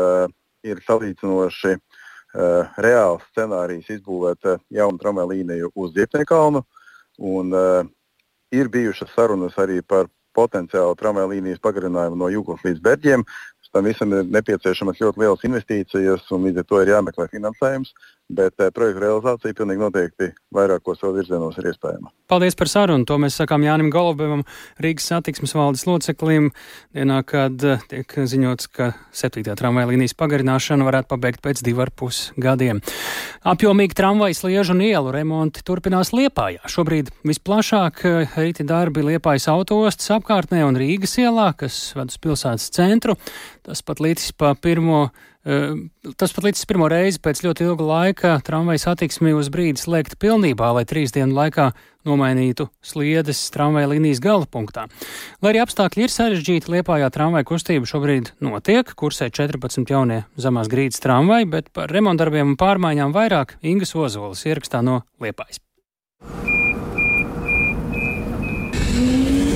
ir 0.67 0.83
salīdzinoši 0.87 1.77
reāls 2.83 3.23
scenārijs 3.31 3.87
izbūvēt 3.89 4.45
jaunu 4.69 4.99
tramvaju 5.01 5.31
līniju 5.31 5.71
uz 5.81 5.95
Ziepniekalnu. 5.95 6.61
Un, 7.25 7.55
uh, 7.55 7.87
ir 8.51 8.69
bijušas 8.69 9.09
sarunas 9.15 9.57
arī 9.57 9.81
par 9.81 10.07
potenciālu 10.35 10.95
tramvaju 10.97 11.33
līnijas 11.33 11.61
pagarinājumu 11.63 12.19
no 12.19 12.29
Jūgas 12.31 12.63
līdz 12.65 12.83
Berģiem. 12.85 13.25
Tam 13.73 13.85
visam 13.85 14.13
ir 14.17 14.29
nepieciešamas 14.33 15.01
ļoti 15.01 15.21
lielas 15.21 15.43
investīcijas, 15.45 16.25
un 16.33 16.47
līdz 16.47 16.63
ar 16.63 16.69
to 16.69 16.81
ir 16.81 16.93
jāmeklē 16.95 17.27
finansējums. 17.29 17.93
Bet 18.29 18.61
eh, 18.61 18.69
projekta 18.69 19.01
realizācija 19.01 19.55
pilnīgi 19.57 19.81
noteikti 19.81 20.27
vairākos 20.53 21.01
vēl 21.01 21.15
virzienos 21.17 21.55
ir 21.57 21.71
iespējama. 21.71 22.11
Paldies 22.29 22.53
par 22.53 22.69
sarunu. 22.69 23.07
To 23.09 23.15
mēs 23.17 23.39
sakām 23.39 23.63
Jānim 23.65 23.87
Golobevam, 23.89 24.43
Rīgas 24.77 25.07
satiksmes 25.09 25.55
valdes 25.57 25.87
loceklim. 25.89 26.51
Dienā, 26.93 27.23
kad 27.25 27.63
eh, 27.65 27.81
tiek 27.89 28.13
ziņots, 28.29 28.69
ka 28.69 28.91
7. 29.17 29.41
tramvaja 29.57 29.89
līnijas 29.89 30.13
pagarināšanu 30.19 30.85
varētu 30.85 31.09
pabeigt 31.15 31.41
pēc 31.41 31.63
divu 31.65 31.81
ar 31.87 31.89
pus 31.89 32.27
gadiem. 32.37 32.83
Apjomīgi 33.49 33.97
tramvajas 33.97 34.43
liežu 34.45 34.75
un 34.77 34.85
ielu 34.85 35.15
remonti 35.15 35.65
turpinās 35.65 36.13
Liepājā. 36.13 36.61
Šobrīd 36.69 37.09
visplašāk 37.25 38.05
eh, 38.05 38.37
rīti 38.37 38.67
darbi 38.69 39.07
Liepājas 39.09 39.49
autostas 39.49 40.13
apkārtnē 40.19 40.61
un 40.67 40.77
Rīgas 40.77 41.17
ielā, 41.17 41.49
kas 41.57 41.81
ved 41.97 42.13
uz 42.13 42.21
pilsētas 42.21 42.69
centru. 42.77 43.17
Tas 43.65 43.81
pat 43.85 44.05
līdz 44.05 44.29
pa 44.37 44.53
pirmo 44.53 45.07
Tas 46.19 46.33
pat 46.35 46.45
līdz 46.45 46.65
pirmo 46.69 46.89
reizi 46.91 47.21
pēc 47.23 47.41
ļoti 47.45 47.65
ilga 47.65 47.85
laika 47.87 48.33
tramvaja 48.45 48.83
satiksmi 48.83 49.31
uz 49.33 49.49
brīdi 49.53 49.81
slēgta 49.81 50.19
pilnībā, 50.21 50.67
lai 50.77 50.83
trīs 50.89 51.15
dienu 51.15 51.33
laikā 51.37 51.71
nomainītu 52.05 52.67
sliedes 52.85 53.41
tramvaja 53.53 53.89
līnijas 53.89 54.21
gala 54.23 54.45
punktā. 54.45 54.85
Lai 55.41 55.53
arī 55.53 55.63
apstākļi 55.63 56.05
ir 56.05 56.13
sarežģīti, 56.13 56.69
Liepājā 56.75 57.09
tramvaja 57.13 57.47
kustība 57.49 57.89
šobrīd 57.89 58.33
notiek, 58.45 58.93
kursē 58.99 59.31
14 59.33 59.89
jaunie 59.89 60.21
zemās 60.37 60.69
grīdas 60.69 61.01
tramvaji, 61.03 61.49
bet 61.49 61.73
par 61.73 61.89
remontdarbiem 61.93 62.53
un 62.53 62.59
pārmaiņām 62.59 63.15
vairāk 63.15 63.57
Ingas 63.65 63.95
Ozolas 63.97 64.45
ierakstā 64.45 64.83
no 64.85 65.01
Liepājas. 65.23 65.63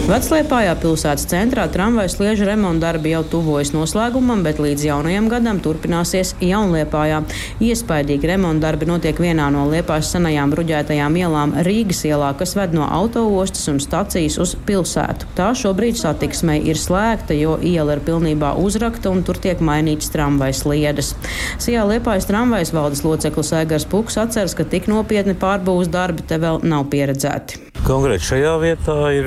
Vecliepājā 0.04 0.74
pilsētas 0.84 1.24
centrā 1.32 1.63
tramvajas 1.72 2.18
sliežu 2.18 2.44
remonta 2.44 2.89
darbi 2.89 3.13
jau 3.13 3.22
tuvojas 3.24 3.70
noslēgumam, 3.72 4.42
bet 4.44 4.58
līdz 4.60 4.84
jaunajam 4.89 5.30
gadam 5.32 5.62
turpināsies 5.63 6.34
Jaunliepājā. 6.44 7.22
Iespaidīgi 7.63 8.28
remonta 8.28 8.66
darbi 8.66 8.89
notiek 8.89 9.22
vienā 9.24 9.46
no 9.56 9.63
Liepājas 9.72 10.12
senajām 10.12 10.52
bruģētajām 10.52 11.16
ielām 11.22 11.56
Rīgas 11.63 12.04
ielā, 12.10 12.34
kas 12.36 12.58
ved 12.60 12.76
no 12.76 12.84
autoostas 12.84 13.63
un 13.72 13.80
stacijas 13.80 14.36
uz 14.44 14.58
pilsētu. 14.68 15.32
Tā 15.39 15.54
šobrīd 15.56 15.96
satiksmei 16.02 16.60
ir 16.68 16.84
slēgta, 16.84 17.32
jo 17.39 17.56
iela 17.63 17.96
ir 17.96 18.04
pilnībā 18.04 18.58
uzrakta 18.60 19.08
un 19.08 19.24
tur 19.24 19.39
tiek 19.39 19.63
mainīts 19.63 20.12
tramvajas 20.12 20.66
sliedes. 20.66 21.16
Sijā 21.63 21.88
Liepājas 21.88 22.28
tramvajas 22.28 22.76
valdes 22.76 23.08
loceklis 23.08 23.56
Egars 23.63 23.88
Puks 23.88 24.20
atceras, 24.20 24.60
ka 24.60 24.68
tik 24.68 24.92
nopietni 24.92 25.39
pārbūves 25.39 25.96
darbi 25.96 26.28
te 26.28 26.44
vēl 26.44 26.60
nav 26.68 26.92
pieredzēti. 26.92 27.73
Konkrēti 27.84 28.24
šajā 28.24 28.52
vietā 28.62 28.93
ir 29.12 29.26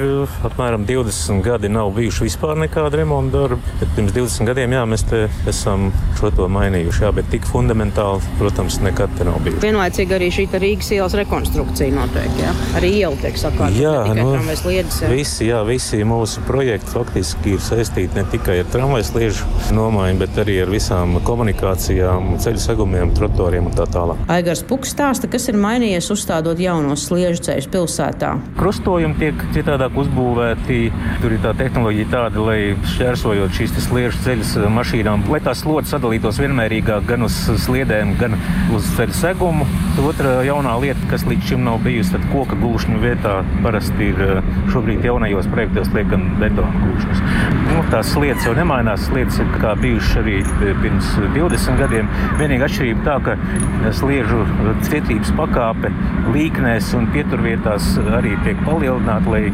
apmēram 0.49 0.87
20 0.89 1.43
gadi 1.45 1.69
nav 1.69 1.91
bijuši 1.93 2.25
vispār 2.25 2.57
nekāda 2.57 3.03
remonta 3.03 3.43
darba. 3.43 3.73
Bet 3.83 3.91
pirms 3.93 4.15
20 4.17 4.49
gadiem 4.49 4.73
jā, 4.73 4.85
mēs 4.89 5.05
esam 5.53 5.91
šo 6.17 6.31
to 6.33 6.47
mainījuši. 6.49 7.03
Jā, 7.05 7.11
bet 7.13 7.29
tik 7.29 7.45
fundamentāli, 7.51 8.25
protams, 8.39 8.79
nekad 8.81 9.13
te 9.19 9.27
nav 9.29 9.37
bijuši. 9.45 9.61
Vienlaicīgi 9.61 10.17
arī 10.17 10.31
šī 10.33 10.47
Rīgas 10.57 10.89
ielas 10.97 11.17
rekonstrukcija 11.21 11.93
notiek. 11.99 12.41
Jā? 12.41 12.55
Arī 12.81 12.95
iela 13.03 13.21
tiek 13.21 13.37
sakārtota. 13.37 13.77
Jā, 13.77 14.15
nu, 14.17 14.33
lietas. 14.71 15.03
Jā. 15.05 15.13
Visi, 15.13 15.51
jā, 15.51 15.61
visi 15.69 16.01
mūsu 16.09 16.41
projekti 16.49 16.97
faktiski 16.97 17.59
ir 17.59 17.61
saistīti 17.61 18.17
ne 18.17 18.25
tikai 18.33 18.63
ar 18.63 18.73
tramvajas 18.73 19.13
liežu 19.19 19.53
nomaiņu, 19.77 20.23
bet 20.25 20.41
arī 20.47 20.63
ar 20.65 20.73
visām 20.73 21.19
komunikācijām, 21.29 22.39
ceļu 22.41 22.65
segumiem, 22.71 23.13
trotoriem 23.21 23.69
un 23.69 23.77
tā 23.77 23.85
tālāk. 23.93 24.25
Aigars 24.33 24.65
Puks 24.65 24.97
stāsta, 24.97 25.29
kas 25.29 25.51
ir 25.53 25.61
mainījies 25.61 26.09
uzstādot 26.17 26.65
jaunos 26.65 27.05
sliežu 27.11 27.51
ceļus 27.51 27.73
pilsētā. 27.77 28.37
Krustojumi 28.57 29.17
tiek 29.21 29.43
citādāk 29.55 29.97
uzbūvēti. 30.01 30.79
Tur 31.23 31.35
ir 31.35 31.43
tā 31.43 31.53
tehnoloģija 31.59 32.09
tāda, 32.13 32.43
lai 32.47 32.59
šķērsojot 32.95 33.57
šīs 33.57 33.75
sliežu 33.87 34.21
ceļus 34.25 34.55
mašīnām, 34.73 35.27
lai 35.33 35.41
tās 35.45 35.65
slodzes 35.65 35.95
sadalītos 35.95 36.41
vienmērīgāk 36.41 37.09
gan 37.11 37.27
uz 37.27 37.37
sliedēm, 37.65 38.15
gan 38.21 38.37
uz 38.77 38.89
ceļu 38.97 39.17
segumu. 39.19 39.67
Otra 40.07 40.39
jaunā 40.47 40.77
lieta, 40.83 41.09
kas 41.11 41.27
līdz 41.29 41.51
šim 41.51 41.65
nav 41.67 41.81
bijusi, 41.85 42.15
tad 42.15 42.25
koka 42.33 42.59
gūšņu 42.61 43.01
vietā 43.03 43.39
parasti 43.65 44.11
ir 44.13 44.23
eh, 44.25 44.51
šobrīd 44.73 45.05
jaunajos 45.09 45.51
projektos 45.53 45.91
liekam 45.97 46.29
betona 46.41 46.85
gūšņus. 46.85 47.23
Nu, 47.67 47.83
tās 47.93 48.13
sliedas 48.15 48.47
jau 48.47 48.55
nemainās. 48.57 49.07
Sliedas 49.11 49.41
ir 49.43 49.51
kā 49.61 49.75
bijušas 49.81 50.21
arī 50.23 50.39
pirms 50.83 51.13
20 51.35 51.81
gadiem. 51.83 52.11
Vienīgā 52.41 52.71
atšķirība 52.71 53.05
tā, 53.07 53.19
ka 53.27 53.93
sliežu 53.97 54.45
cietības 54.87 55.33
pakāpe 55.39 55.93
līknēs 56.35 56.93
un 56.99 57.09
pieturvietās 57.15 57.95
arī 58.19 58.36
tiek 58.45 58.59
palielināta, 58.67 59.31
lai 59.33 59.45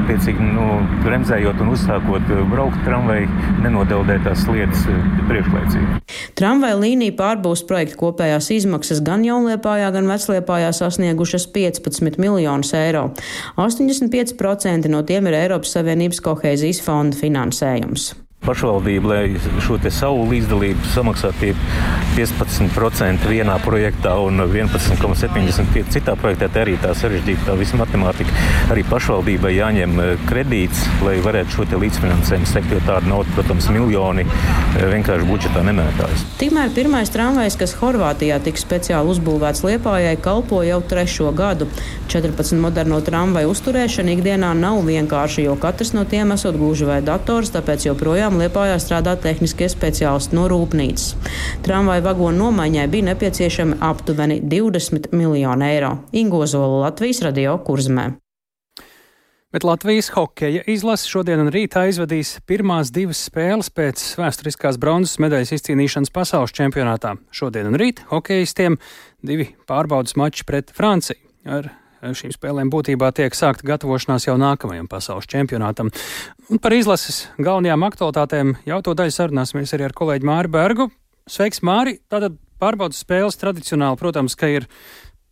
attiecīgi 0.00 0.50
nu, 0.52 0.66
bremzējot 1.04 1.62
un 1.64 1.72
uzsākot 1.74 2.32
braukt 2.50 2.82
tramvaju, 2.86 3.30
nenodeldē 3.64 4.18
tās 4.26 4.44
sliedas 4.46 4.84
priekšlaicīgi. 5.30 6.02
Tramvaja 6.36 6.76
līnija 6.80 7.16
pārbūves 7.16 7.64
projekta 7.68 7.98
kopējās 8.00 8.50
izmaksas 8.58 9.00
gan 9.06 9.24
Jaunliepājā, 9.26 9.88
gan 9.94 10.10
Vecliepājā 10.10 10.74
sasniegušas 10.76 11.48
15 11.54 12.20
miljonus 12.22 12.74
eiro. 12.76 13.08
85% 13.56 14.92
no 14.92 15.02
tiem 15.08 15.30
ir 15.30 15.40
Eiropas 15.44 15.78
Savienības 15.78 16.22
kohēzijas 16.24 16.84
fonda 16.84 17.18
finansējums. 17.18 18.12
Pašvaldība, 18.46 19.10
lai 19.10 19.60
šo 19.64 19.78
savu 19.90 20.26
līdzdalību 20.30 20.90
samaksātu 20.92 21.40
pie 21.40 21.52
15% 22.16 23.28
vienā 23.28 23.56
projektā 23.64 24.14
un 24.22 24.40
11,75% 24.46 25.92
citā 25.94 26.16
projektā. 26.18 26.48
Tā 26.52 26.62
arī 26.64 26.76
tā 26.80 26.92
sarežģīta 26.96 27.50
tā 27.50 27.56
visa 27.58 27.78
matemātika. 27.80 28.32
Arī 28.72 28.84
pašvaldībai 28.88 29.52
jāņem 29.56 30.00
eh, 30.02 30.12
kredīts, 30.28 30.84
lai 31.04 31.16
varētu 31.24 31.56
šo 31.56 31.80
līdzfinansējumu 31.82 32.48
sekt, 32.48 32.72
jo 32.72 32.80
tāda 32.86 33.10
nauda, 33.10 33.32
protams, 33.36 33.68
miljoni 33.74 34.26
eh, 34.26 34.86
vienkārši 34.94 35.28
budžetā 35.28 35.64
nemētājas. 35.66 36.24
Tikmēr 36.40 36.72
pirmais 36.76 37.12
tramvajs, 37.12 37.58
kas 37.60 37.76
Horvātijā 37.80 38.38
tika 38.44 38.62
speciāli 38.62 39.12
uzbūvēts 39.14 39.64
Liepājai, 39.66 40.16
kalpo 40.22 40.62
jau 40.66 40.80
trešo 40.86 41.32
gadu. 41.36 41.68
14 42.12 42.60
moderno 42.62 43.00
tramvaju 43.04 43.50
uzturēšana 43.52 44.14
ikdienā 44.14 44.52
nav 44.56 44.80
vienkārša, 44.86 45.42
jo 45.48 45.56
katrs 45.60 45.92
no 45.96 46.06
tiem 46.08 46.32
esot 46.36 46.56
gluži 46.56 46.86
vai 46.88 47.00
dators, 47.04 47.50
tāpēc 47.54 47.88
joprojām 47.90 48.35
Liepājā 48.40 48.76
strādā 48.82 49.16
tehniskie 49.20 49.68
speciālisti 49.72 50.36
no 50.36 50.46
rūpnīcas. 50.52 51.14
Tramvaju 51.66 52.04
vagonu 52.04 52.44
nomaiņai 52.44 52.86
bija 52.92 53.10
nepieciešami 53.12 53.80
aptuveni 53.84 54.42
20 54.44 55.10
miljoni 55.16 55.72
eiro. 55.72 55.96
Ingozola 56.12 56.86
Latvijas 56.86 57.22
radio 57.24 57.56
kurzmē. 57.66 58.10
Bet 59.56 59.64
Latvijas 59.64 60.10
hokeja 60.12 60.60
izlase 60.68 61.08
šodien 61.08 61.40
un 61.40 61.48
rīt 61.54 61.78
aizvadīs 61.80 62.34
pirmās 62.44 62.90
divas 62.92 63.22
spēles 63.30 63.70
pēc 63.72 64.02
vēsturiskās 64.18 64.76
bronzas 64.82 65.16
medaļas 65.22 65.54
izcīnīšanas 65.56 66.12
pasaules 66.12 66.52
čempionātā. 66.58 67.14
Šodien 67.32 67.70
un 67.70 67.78
rīt 67.80 68.02
hokeistiem 68.10 68.76
divi 69.24 69.52
pārbaudas 69.64 70.18
mači 70.20 70.44
pret 70.44 70.74
Franciju. 70.76 71.22
Ar 71.48 71.70
šīm 72.02 72.34
spēlēm 72.34 72.70
būtībā 72.72 73.10
tiek 73.16 73.34
sākta 73.36 73.66
gatavošanās 73.66 74.28
jau 74.28 74.36
nākamajam 74.40 74.88
pasaules 74.90 75.28
čempionātam. 75.30 75.90
Un 76.52 76.60
par 76.62 76.76
izlases 76.76 77.26
galvenajām 77.38 77.86
aktualitātēm 77.88 78.54
jau 78.68 78.80
to 78.84 78.94
daļu 78.98 79.14
sarunāsimies 79.16 79.74
arī 79.76 79.88
ar 79.88 79.96
kolēģi 79.96 80.28
Māri 80.28 80.52
Bergu. 80.52 80.90
Sveiks, 81.30 81.62
Māri! 81.66 81.98
Tātad 82.12 82.36
pārbaudas 82.62 83.00
spēles 83.02 83.38
tradicionāli, 83.40 83.98
protams, 84.00 84.36
ka 84.38 84.50
ir 84.52 84.68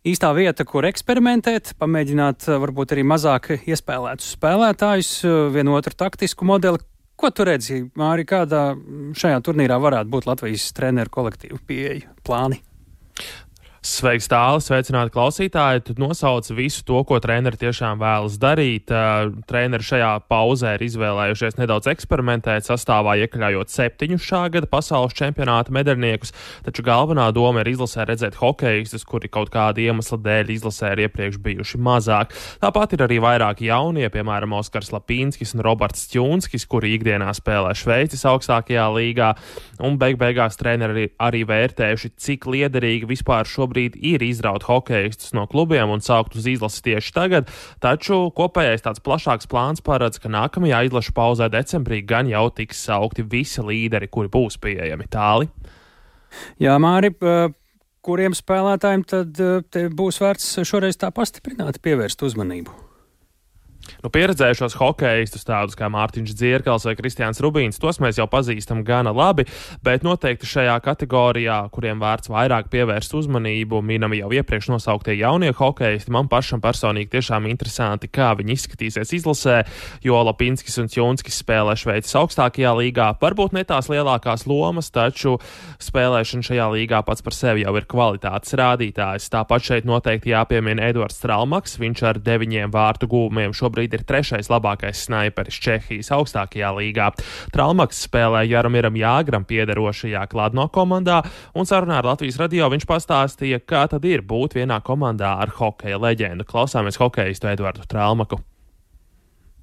īstā 0.05 0.31
vieta, 0.37 0.65
kur 0.67 0.85
eksperimentēt, 0.89 1.73
pamēģināt 1.81 2.49
varbūt 2.61 2.93
arī 2.95 3.05
mazāk 3.07 3.53
iespēlētus 3.57 4.35
spēlētājus, 4.35 5.13
vienu 5.55 5.77
otru 5.77 5.95
taktisku 5.97 6.47
modeli. 6.47 6.83
Ko 7.15 7.31
tu 7.31 7.45
redzi, 7.47 7.85
Māri, 7.95 8.25
kādā 8.27 8.73
šajā 9.15 9.39
turnīrā 9.45 9.79
varētu 9.79 10.11
būt 10.11 10.27
Latvijas 10.27 10.67
treneru 10.75 11.13
kolektīva 11.13 11.61
pieeja, 11.63 12.11
plāni? 12.27 12.59
Sveiks, 13.85 14.25
tālāk, 14.25 14.63
sveicināti 14.65 15.11
klausītāji. 15.13 15.83
Tu 15.85 15.93
nosauc 16.01 16.47
visu 16.57 16.81
to, 16.87 17.03
ko 17.05 17.19
treneri 17.21 17.59
tiešām 17.61 17.99
vēlas 18.01 18.39
darīt. 18.41 18.89
Treneri 19.45 19.85
šajā 19.85 20.07
pauzē 20.25 20.71
ir 20.73 20.85
izvēlējušies 20.87 21.59
nedaudz 21.59 21.91
eksperimentēt, 21.91 22.65
sastāvā 22.65 23.13
iekļaujot 23.21 23.69
septiņus 23.69 24.25
šā 24.25 24.39
gada 24.55 24.69
pasaules 24.71 25.13
čempionāta 25.13 25.75
medaļniekus, 25.75 26.33
taču 26.65 26.85
galvenā 26.87 27.27
doma 27.35 27.61
ir 27.61 27.69
izlasē 27.75 28.07
redzēt 28.09 28.39
hokeistus, 28.39 29.05
kuri 29.05 29.29
kaut 29.29 29.51
kāda 29.53 29.83
iemesla 29.85 30.17
dēļ 30.17 30.55
izlasē 30.55 30.95
ir 30.95 31.03
iepriekš 31.05 31.37
bijuši 31.45 31.83
mazāk. 31.85 32.33
Tāpat 32.65 32.97
ir 32.97 33.05
arī 33.05 33.21
vairāki 33.21 33.69
jaunie, 33.69 34.09
piemēram, 34.09 34.57
Oskars 34.63 34.89
Lapīnskis 34.95 35.53
un 35.59 35.61
Roberts 35.67 36.07
Čunskis, 36.09 36.65
kuri 36.65 36.95
ikdienā 36.97 37.29
spēlē 37.37 37.77
Šveices 37.77 38.25
augstākajā 38.33 38.89
līgā, 38.97 39.31
un 39.85 40.01
beig 40.01 40.17
beigās 40.17 40.57
treneri 40.57 41.11
arī 41.21 41.45
vērtējuši, 41.45 42.13
cik 42.17 42.49
liederīgi 42.49 43.13
vispār 43.13 43.45
šobrīd 43.45 43.74
šobrīd 43.75 43.97
ir 43.99 44.23
izraut 44.23 44.63
hokeistus 44.63 45.33
no 45.33 45.45
klubiem 45.47 45.89
un 45.89 46.01
saukt 46.01 46.35
uz 46.35 46.47
izlasi 46.47 46.81
tieši 46.83 47.13
tagad, 47.13 47.49
taču 47.81 48.31
kopējais 48.31 48.85
tāds 48.85 49.03
plašāks 49.03 49.47
plāns 49.47 49.83
paredz, 49.83 50.19
ka 50.19 50.29
nākamajā 50.29 50.85
izlašu 50.87 51.13
pauzē 51.13 51.49
decembrī 51.51 52.01
gan 52.05 52.27
jau 52.27 52.49
tiks 52.49 52.85
saukti 52.87 53.23
visi 53.23 53.61
līderi, 53.61 54.07
kuri 54.07 54.31
būs 54.31 54.57
pieejami 54.57 55.07
tāli. 55.11 55.49
Jā, 56.59 56.77
Māri, 56.79 57.11
kuriem 58.01 58.33
spēlētājiem 58.35 59.03
tad 59.03 59.43
būs 59.95 60.21
vērts 60.21 60.59
šoreiz 60.63 60.97
tā 60.97 61.11
pastiprināti 61.11 61.83
pievērst 61.83 62.23
uzmanību? 62.23 62.84
Nu, 64.03 64.11
pieredzējušos 64.13 64.75
hokeistus, 64.77 65.45
tādus 65.47 65.77
kā 65.77 65.87
Mārtiņš 65.89 66.33
Dzirkals 66.37 66.85
vai 66.85 66.95
Kristiāns 66.97 67.41
Rubīns, 67.41 67.79
tos 67.81 67.97
mēs 68.03 68.19
jau 68.19 68.27
pazīstam 68.29 68.83
gana 68.85 69.13
labi, 69.15 69.47
bet 69.85 70.05
noteikti 70.05 70.49
šajā 70.49 70.75
kategorijā, 70.85 71.57
kuriem 71.73 72.01
vērts 72.03 72.29
vairāk 72.29 72.69
pievērst 72.73 73.15
uzmanību, 73.17 73.81
minami 73.85 74.19
jau 74.21 74.31
iepriekš 74.35 74.69
nosauktie 74.73 75.15
jaunie 75.17 75.49
hokeisti, 75.55 76.13
man 76.13 76.29
pašam 76.31 76.61
personīgi 76.63 77.15
tiešām 77.15 77.47
interesanti, 77.49 78.09
kā 78.11 78.33
viņi 78.37 78.55
izskatīsies 78.57 79.15
izlasē, 79.19 79.61
jo 80.05 80.21
Lapinskis 80.27 80.77
un 80.81 80.91
Junskis 80.91 81.41
spēlē 81.41 81.77
Šveices 81.79 82.15
augstākajā 82.19 82.75
līgā, 82.77 83.11
varbūt 83.21 83.55
ne 83.57 83.65
tās 83.67 83.89
lielākās 83.91 84.45
lomas, 84.49 84.91
taču 84.93 85.37
spēlēšana 85.81 86.49
šajā 86.49 86.69
līgā 86.75 87.01
pats 87.07 87.25
par 87.25 87.35
sevi 87.37 87.65
jau 87.65 87.73
ir 87.79 87.89
kvalitātes 87.89 88.53
rādītājs. 88.59 89.31
Tāpat 89.33 89.65
šeit 89.65 89.89
noteikti 89.89 90.33
jāpiemina 90.33 90.91
Edvards 90.91 91.17
Stralmaks, 91.19 91.79
viņš 91.81 92.05
ar 92.11 92.21
deviņiem 92.21 92.73
vārtu 92.73 93.09
gūmiem 93.11 93.53
šobrīd 93.55 93.74
šobrīd 93.75 93.93
ir 93.93 94.05
trešais 94.07 94.47
labākais 94.49 95.03
sniperis 95.05 95.59
Čehijas 95.59 96.11
augstākajā 96.15 96.71
līgā. 96.77 97.11
Traumaks 97.51 98.05
spēlē 98.07 98.45
Jaromiram 98.47 98.95
Jāgram 98.95 99.45
piederošajā 99.45 100.23
Kladno 100.31 100.69
komandā, 100.71 101.23
un 101.53 101.67
sarunā 101.67 101.99
ar 101.99 102.11
Latvijas 102.13 102.39
radio 102.39 102.69
viņš 102.71 102.87
pastāstīja, 102.87 103.59
kā 103.67 103.87
tad 103.91 104.05
ir 104.05 104.23
būt 104.23 104.55
vienā 104.55 104.79
komandā 104.81 105.35
ar 105.41 105.51
hokeja 105.59 105.99
leģendu. 105.99 106.47
Klausāmies 106.47 106.99
hokeistu 107.01 107.51
Edvardu 107.51 107.83
Traumaku. 107.87 108.54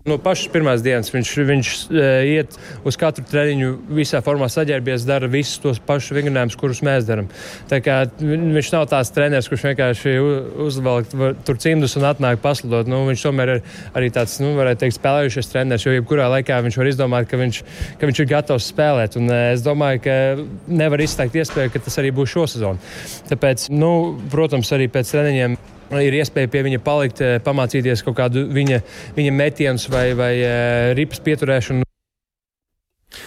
No 0.02 0.16
pašas 0.18 0.48
pirmās 0.50 0.80
dienas 0.82 1.12
viņš, 1.14 1.28
viņš 1.46 1.68
e, 1.94 2.06
iet 2.32 2.56
uz 2.82 2.96
katru 2.98 3.22
treniņu, 3.22 3.68
visā 3.94 4.18
formā 4.26 4.48
saģērbies, 4.50 5.04
dara 5.06 5.28
visus 5.30 5.60
tos 5.62 5.78
pašus 5.78 6.16
vingrinājumus, 6.16 6.56
kurus 6.58 6.80
mēs 6.82 7.06
darām. 7.06 7.28
Viņš 7.70 8.70
nav 8.74 8.88
tāds 8.90 9.12
treneris, 9.14 9.46
kurš 9.46 9.68
vienkārši 9.68 10.14
uzvelk 10.64 11.14
tur 11.46 11.60
cimdus 11.62 11.94
un 12.00 12.08
atnāk 12.08 12.42
pasludot. 12.42 12.90
Nu, 12.90 13.04
viņš 13.06 13.22
tomēr 13.28 13.52
ir 13.54 13.62
arī 13.94 14.08
tāds, 14.16 14.34
nu, 14.42 14.56
varētu 14.58 14.82
teikt, 14.82 14.96
spēlējušies 14.98 15.52
treneris, 15.52 15.86
jo 15.86 15.94
jebkurā 15.94 16.26
laikā 16.34 16.58
viņš 16.66 16.78
var 16.80 16.90
izdomāt, 16.90 17.28
ka 17.30 17.38
viņš, 17.38 17.60
ka 18.00 18.10
viņš 18.10 18.22
ir 18.24 18.30
gatavs 18.34 18.72
spēlēt. 18.74 19.20
Un, 19.22 19.30
e, 19.30 19.42
es 19.52 19.62
domāju, 19.62 20.02
ka 20.08 20.16
nevar 20.82 21.04
izslēgt 21.06 21.38
iespēju, 21.38 21.76
ka 21.76 21.84
tas 21.86 22.02
arī 22.02 22.10
būs 22.18 22.34
šosezon. 22.34 22.82
Tāpēc, 23.30 23.68
nu, 23.70 23.92
protams, 24.34 24.74
arī 24.74 24.90
pēc 24.90 25.14
treniņiem 25.14 25.60
ir 26.00 26.16
iespēja 26.16 26.50
pie 26.52 26.62
viņa 26.64 26.80
palikt, 26.84 27.20
eh, 27.20 27.38
pamācīties 27.44 28.04
kaut 28.06 28.16
kādu 28.16 28.46
viņa, 28.48 28.80
viņa 29.16 29.32
metienus 29.36 29.88
vai, 29.92 30.12
vai 30.16 30.34
eh, 30.40 30.94
ripas 30.96 31.20
pieturēšanu. 31.20 31.91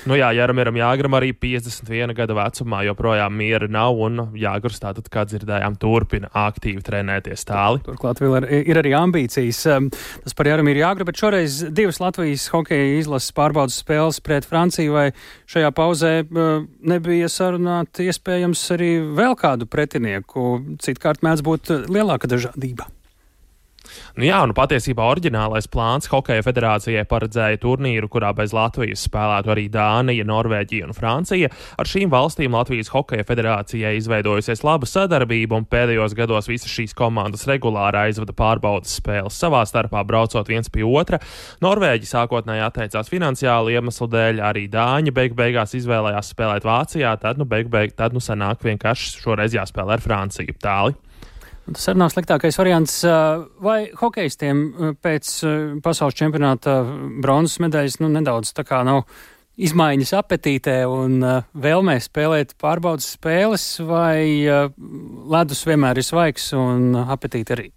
Nu 0.09 0.17
jā, 0.17 0.29
Jāramiram 0.37 0.77
Jāgram 0.79 1.17
arī 1.17 1.31
51 1.37 2.13
gada 2.17 2.35
vecumā 2.37 2.81
joprojām 2.87 3.35
miera 3.37 3.69
nav, 3.71 3.97
un 4.07 4.21
Jāgars 4.37 4.81
tātad, 4.81 5.07
kā 5.11 5.25
dzirdējām, 5.29 5.77
turpina 5.81 6.29
aktīvi 6.45 6.83
trenēties 6.85 7.45
tāli. 7.49 7.81
Turklāt 7.85 8.21
vēl 8.23 8.37
ir, 8.43 8.49
ir 8.73 8.81
arī 8.81 8.95
ambīcijas. 8.97 9.61
Um, 9.75 9.89
tas 10.25 10.37
par 10.37 10.49
Jāramiru 10.51 10.83
Jāgru, 10.83 11.07
bet 11.09 11.21
šoreiz 11.21 11.61
divas 11.75 12.01
Latvijas 12.03 12.47
hokeja 12.53 12.99
izlases 12.99 13.35
pārbaudas 13.35 13.79
spēles 13.81 14.21
pret 14.25 14.47
Franciju, 14.49 14.95
vai 14.97 15.07
šajā 15.51 15.71
pauzē 15.75 16.13
uh, 16.25 16.67
nebija 16.85 17.31
sarunāt 17.31 18.03
iespējams 18.05 18.67
arī 18.75 18.91
vēl 19.17 19.37
kādu 19.39 19.69
pretinieku, 19.69 20.59
citkārt 20.83 21.25
mēdz 21.25 21.45
būt 21.45 21.73
lielāka 21.89 22.29
dažādība. 22.31 22.89
Nu, 24.15 24.25
jā, 24.27 24.41
nu 24.47 24.55
patiesībā 24.57 25.05
oriģinālais 25.11 25.67
plāns 25.71 26.09
Hokeja 26.11 26.43
federācijai 26.45 27.05
paredzēja 27.09 27.59
turnīru, 27.63 28.09
kurā 28.11 28.31
bez 28.37 28.53
Latvijas 28.55 29.05
spēlētu 29.07 29.51
arī 29.53 29.65
Dānija, 29.73 30.25
Norvēģija 30.27 30.89
un 30.89 30.95
Francija. 30.97 31.51
Ar 31.79 31.89
šīm 31.89 32.11
valstīm 32.13 32.55
Latvijas 32.55 32.91
Hokeja 32.93 33.25
federācijai 33.27 33.95
izveidojusies 33.99 34.63
laba 34.65 34.89
sadarbība, 34.89 35.59
un 35.59 35.67
pēdējos 35.69 36.15
gados 36.17 36.49
visas 36.51 36.71
šīs 36.71 36.95
komandas 36.97 37.45
regulāri 37.49 38.05
aizvada 38.07 38.35
pārbaudas 38.35 38.97
spēles 38.99 39.37
savā 39.39 39.63
starpā, 39.67 40.03
braucot 40.07 40.49
viens 40.51 40.71
pie 40.71 40.85
otra. 40.87 41.19
Norvēģi 41.65 42.09
sākotnēji 42.09 42.65
atteicās 42.65 43.11
finansiālu 43.11 43.75
iemeslu 43.75 44.09
dēļ, 44.11 44.43
arī 44.49 44.67
Dāņi 44.71 45.13
beig 45.15 45.35
beigās 45.37 45.75
izvēlējās 45.77 46.33
spēlēt 46.33 46.67
Vācijā, 46.67 47.15
tad 47.21 47.41
nu 47.41 47.47
beig 47.49 47.69
beig, 47.71 47.95
tad 47.97 48.15
nu 48.15 48.23
sanāk 48.23 48.63
vienkārši 48.65 49.21
šoreiz 49.23 49.55
jāspēlē 49.55 49.99
ar 49.99 50.03
Franciju 50.03 50.57
tāli. 50.61 50.97
Tas 51.65 51.87
arī 51.89 52.01
nav 52.01 52.11
sliktākais 52.13 52.59
variants. 52.59 52.99
Vai 53.65 53.77
hokeistiem 53.97 54.65
pēc 55.01 55.31
pasaules 55.85 56.17
čempionāta 56.17 56.81
bronzas 57.23 57.57
medaļas 57.63 57.97
nu, 58.03 58.11
nedaudz 58.13 58.53
tā 58.53 58.65
kā 58.67 58.83
nav 58.85 59.07
izmaiņas 59.55 60.11
apetītē 60.19 60.75
un 60.91 61.23
vēlmē 61.57 61.95
spēlēt 62.03 62.53
pārbaudas 62.61 63.15
spēles, 63.15 63.65
vai 63.87 64.45
ledus 65.31 65.65
vienmēr 65.65 66.01
ir 66.01 66.05
svaigs 66.05 66.51
un 66.59 66.93
apetīti 67.05 67.57
arī? 67.57 67.71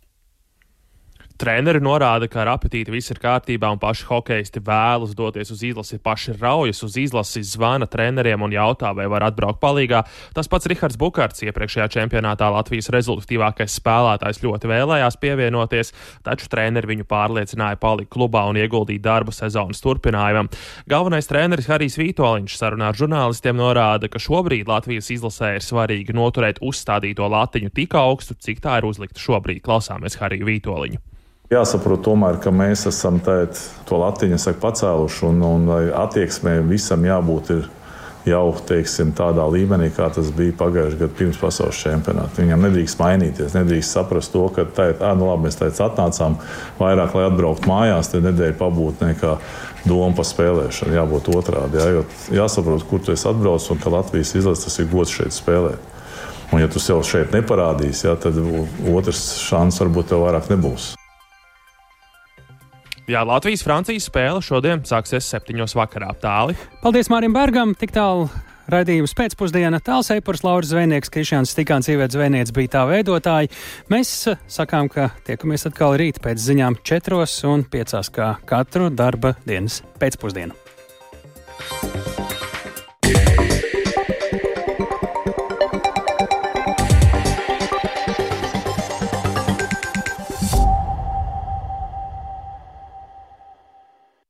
Treneri 1.38 1.78
norāda, 1.78 2.26
ka 2.26 2.40
ar 2.42 2.48
apetīti 2.56 2.90
viss 2.90 3.12
ir 3.12 3.20
kārtībā 3.22 3.68
un 3.70 3.78
paši 3.78 4.08
hokeisti 4.08 4.58
vēlas 4.66 5.12
doties 5.14 5.52
uz 5.54 5.60
izlasi, 5.68 6.00
paši 6.02 6.32
raujas 6.34 6.80
uz 6.82 6.96
izlasi, 6.98 7.44
zvana 7.46 7.86
treneriem 7.86 8.42
un 8.42 8.56
jautā, 8.56 8.90
vai 8.90 9.04
var 9.06 9.28
atbraukt 9.28 9.60
palīgā. 9.62 10.00
Tas 10.34 10.50
pats 10.50 10.66
Rihards 10.66 10.96
Bukārts 10.98 11.44
iepriekšējā 11.46 11.86
čempionātā 11.94 12.48
Latvijas 12.50 12.90
rezultatīvākais 12.90 13.76
spēlētājs 13.78 14.42
ļoti 14.42 14.70
vēlējās 14.72 15.18
pievienoties, 15.22 15.94
taču 16.26 16.50
treneri 16.50 16.90
viņu 16.90 17.06
pārliecināja 17.06 17.78
palikt 17.78 18.10
klubā 18.16 18.42
un 18.50 18.58
ieguldīt 18.58 19.04
darbu 19.04 19.30
sezonas 19.30 19.78
turpinājumam. 19.84 20.50
Galvenais 20.90 21.30
treneris 21.30 21.70
Harijs 21.70 22.00
Vītoliņš 22.02 22.56
sarunā 22.58 22.90
ar 22.90 22.98
žurnālistiem 22.98 23.62
norāda, 23.62 24.10
ka 24.10 24.18
šobrīd 24.18 24.66
Latvijas 24.66 25.12
izlasē 25.14 25.54
ir 25.60 25.62
svarīgi 25.62 26.18
noturēt 26.18 26.58
uzstādīto 26.66 27.30
latiņu 27.30 27.70
tik 27.78 27.94
augstu, 27.94 28.34
cik 28.34 28.64
tā 28.66 28.80
ir 28.82 28.90
uzlikta 28.90 29.22
šobrīd. 29.22 29.62
Klausāmies 29.62 30.18
Hariju 30.18 30.50
Vītoliņu. 30.50 31.07
Jāsaprot, 31.48 32.02
tomēr, 32.04 32.36
ka 32.44 32.50
mēs 32.52 32.82
esam 32.90 33.22
tēt, 33.24 33.56
to 33.88 33.96
latiņu 34.02 34.36
saku, 34.36 34.60
pacēluši, 34.66 35.22
un, 35.30 35.38
un 35.48 35.70
attieksmē 35.96 36.58
visam 36.68 37.06
jābūt 37.08 37.54
jau 38.28 38.42
teiksim, 38.68 39.14
tādā 39.16 39.46
līmenī, 39.48 39.88
kā 39.96 40.10
tas 40.12 40.28
bija 40.36 40.52
pagājušajā 40.58 41.00
gadā 41.00 41.16
pirms 41.16 41.38
pasaules 41.40 41.80
čempionāta. 41.80 42.42
Viņam 42.42 42.66
nedrīkst 42.66 43.00
mainīties, 43.00 43.56
nedrīkst 43.56 43.96
saprast 43.96 44.34
to, 44.34 44.44
ka 44.52 44.66
tā 44.76 44.90
ir, 44.92 45.00
nu 45.16 45.30
labi, 45.30 45.46
mēs 45.46 45.56
tādā 45.56 45.88
atnācām 45.88 46.36
vairāk, 46.82 47.16
lai 47.16 47.24
atbrauktu 47.30 47.72
mājās, 47.72 48.12
tad 48.12 48.28
nedēļa 48.28 48.58
pabūt 48.60 49.06
nekā 49.06 49.34
doma 49.88 50.12
par 50.20 50.28
spēlēšanu. 50.28 50.98
Jābūt 51.00 51.32
otrādi. 51.32 51.80
Jā, 51.80 52.04
jāsaprot, 52.42 52.84
kur 52.90 53.00
tu 53.00 53.16
esi 53.16 53.24
atbraucis 53.30 53.72
un 53.72 53.80
ka 53.80 53.96
Latvijas 53.96 54.36
izlases 54.36 54.68
tas 54.68 54.80
ir 54.84 54.92
gods 54.92 55.16
šeit 55.16 55.32
spēlēt. 55.32 55.96
Un, 56.52 56.60
ja 56.60 56.68
tu 56.68 56.80
sev 56.80 57.00
šeit 57.08 57.32
neparādīsi, 57.32 58.04
jā, 58.08 58.16
tad 58.20 58.36
otrs 58.92 59.30
šāds 59.48 59.80
varbūt 59.84 60.12
tev 60.12 60.28
vairāk 60.28 60.52
nebūs. 60.52 60.97
Jā, 63.08 63.22
Latvijas-Francijas 63.24 64.04
spēle 64.10 64.42
šodien 64.44 64.82
sāksies 64.84 65.30
septiņos 65.32 65.72
vakarā. 65.78 66.10
Tāli. 66.20 66.58
Paldies 66.82 67.08
Mārim 67.08 67.32
Bergam! 67.32 67.72
Tik 67.78 67.94
tālu 67.96 68.26
raidījums 68.68 69.16
pēcpusdienā. 69.16 69.80
Tāls 69.80 70.12
eipurs 70.12 70.44
Lauris 70.44 70.74
Zvejnieks, 70.74 71.08
Krišāns 71.14 71.54
Stikāns, 71.56 71.88
sievietes 71.88 72.18
zvejnieks 72.18 72.52
bija 72.52 72.74
tā 72.76 72.84
veidotāji. 72.90 73.48
Mēs 73.88 74.12
eh, 74.28 74.40
sakām, 74.44 74.92
ka 74.92 75.08
tiekamies 75.24 75.64
atkal 75.70 75.96
rīt 75.96 76.20
pēc 76.24 76.44
ziņām 76.50 76.82
četros 76.84 77.40
un 77.48 77.64
piecās 77.64 78.12
kā 78.12 78.34
katru 78.48 78.92
darba 78.92 79.38
dienas 79.48 79.80
pēcpusdienu. 80.02 80.52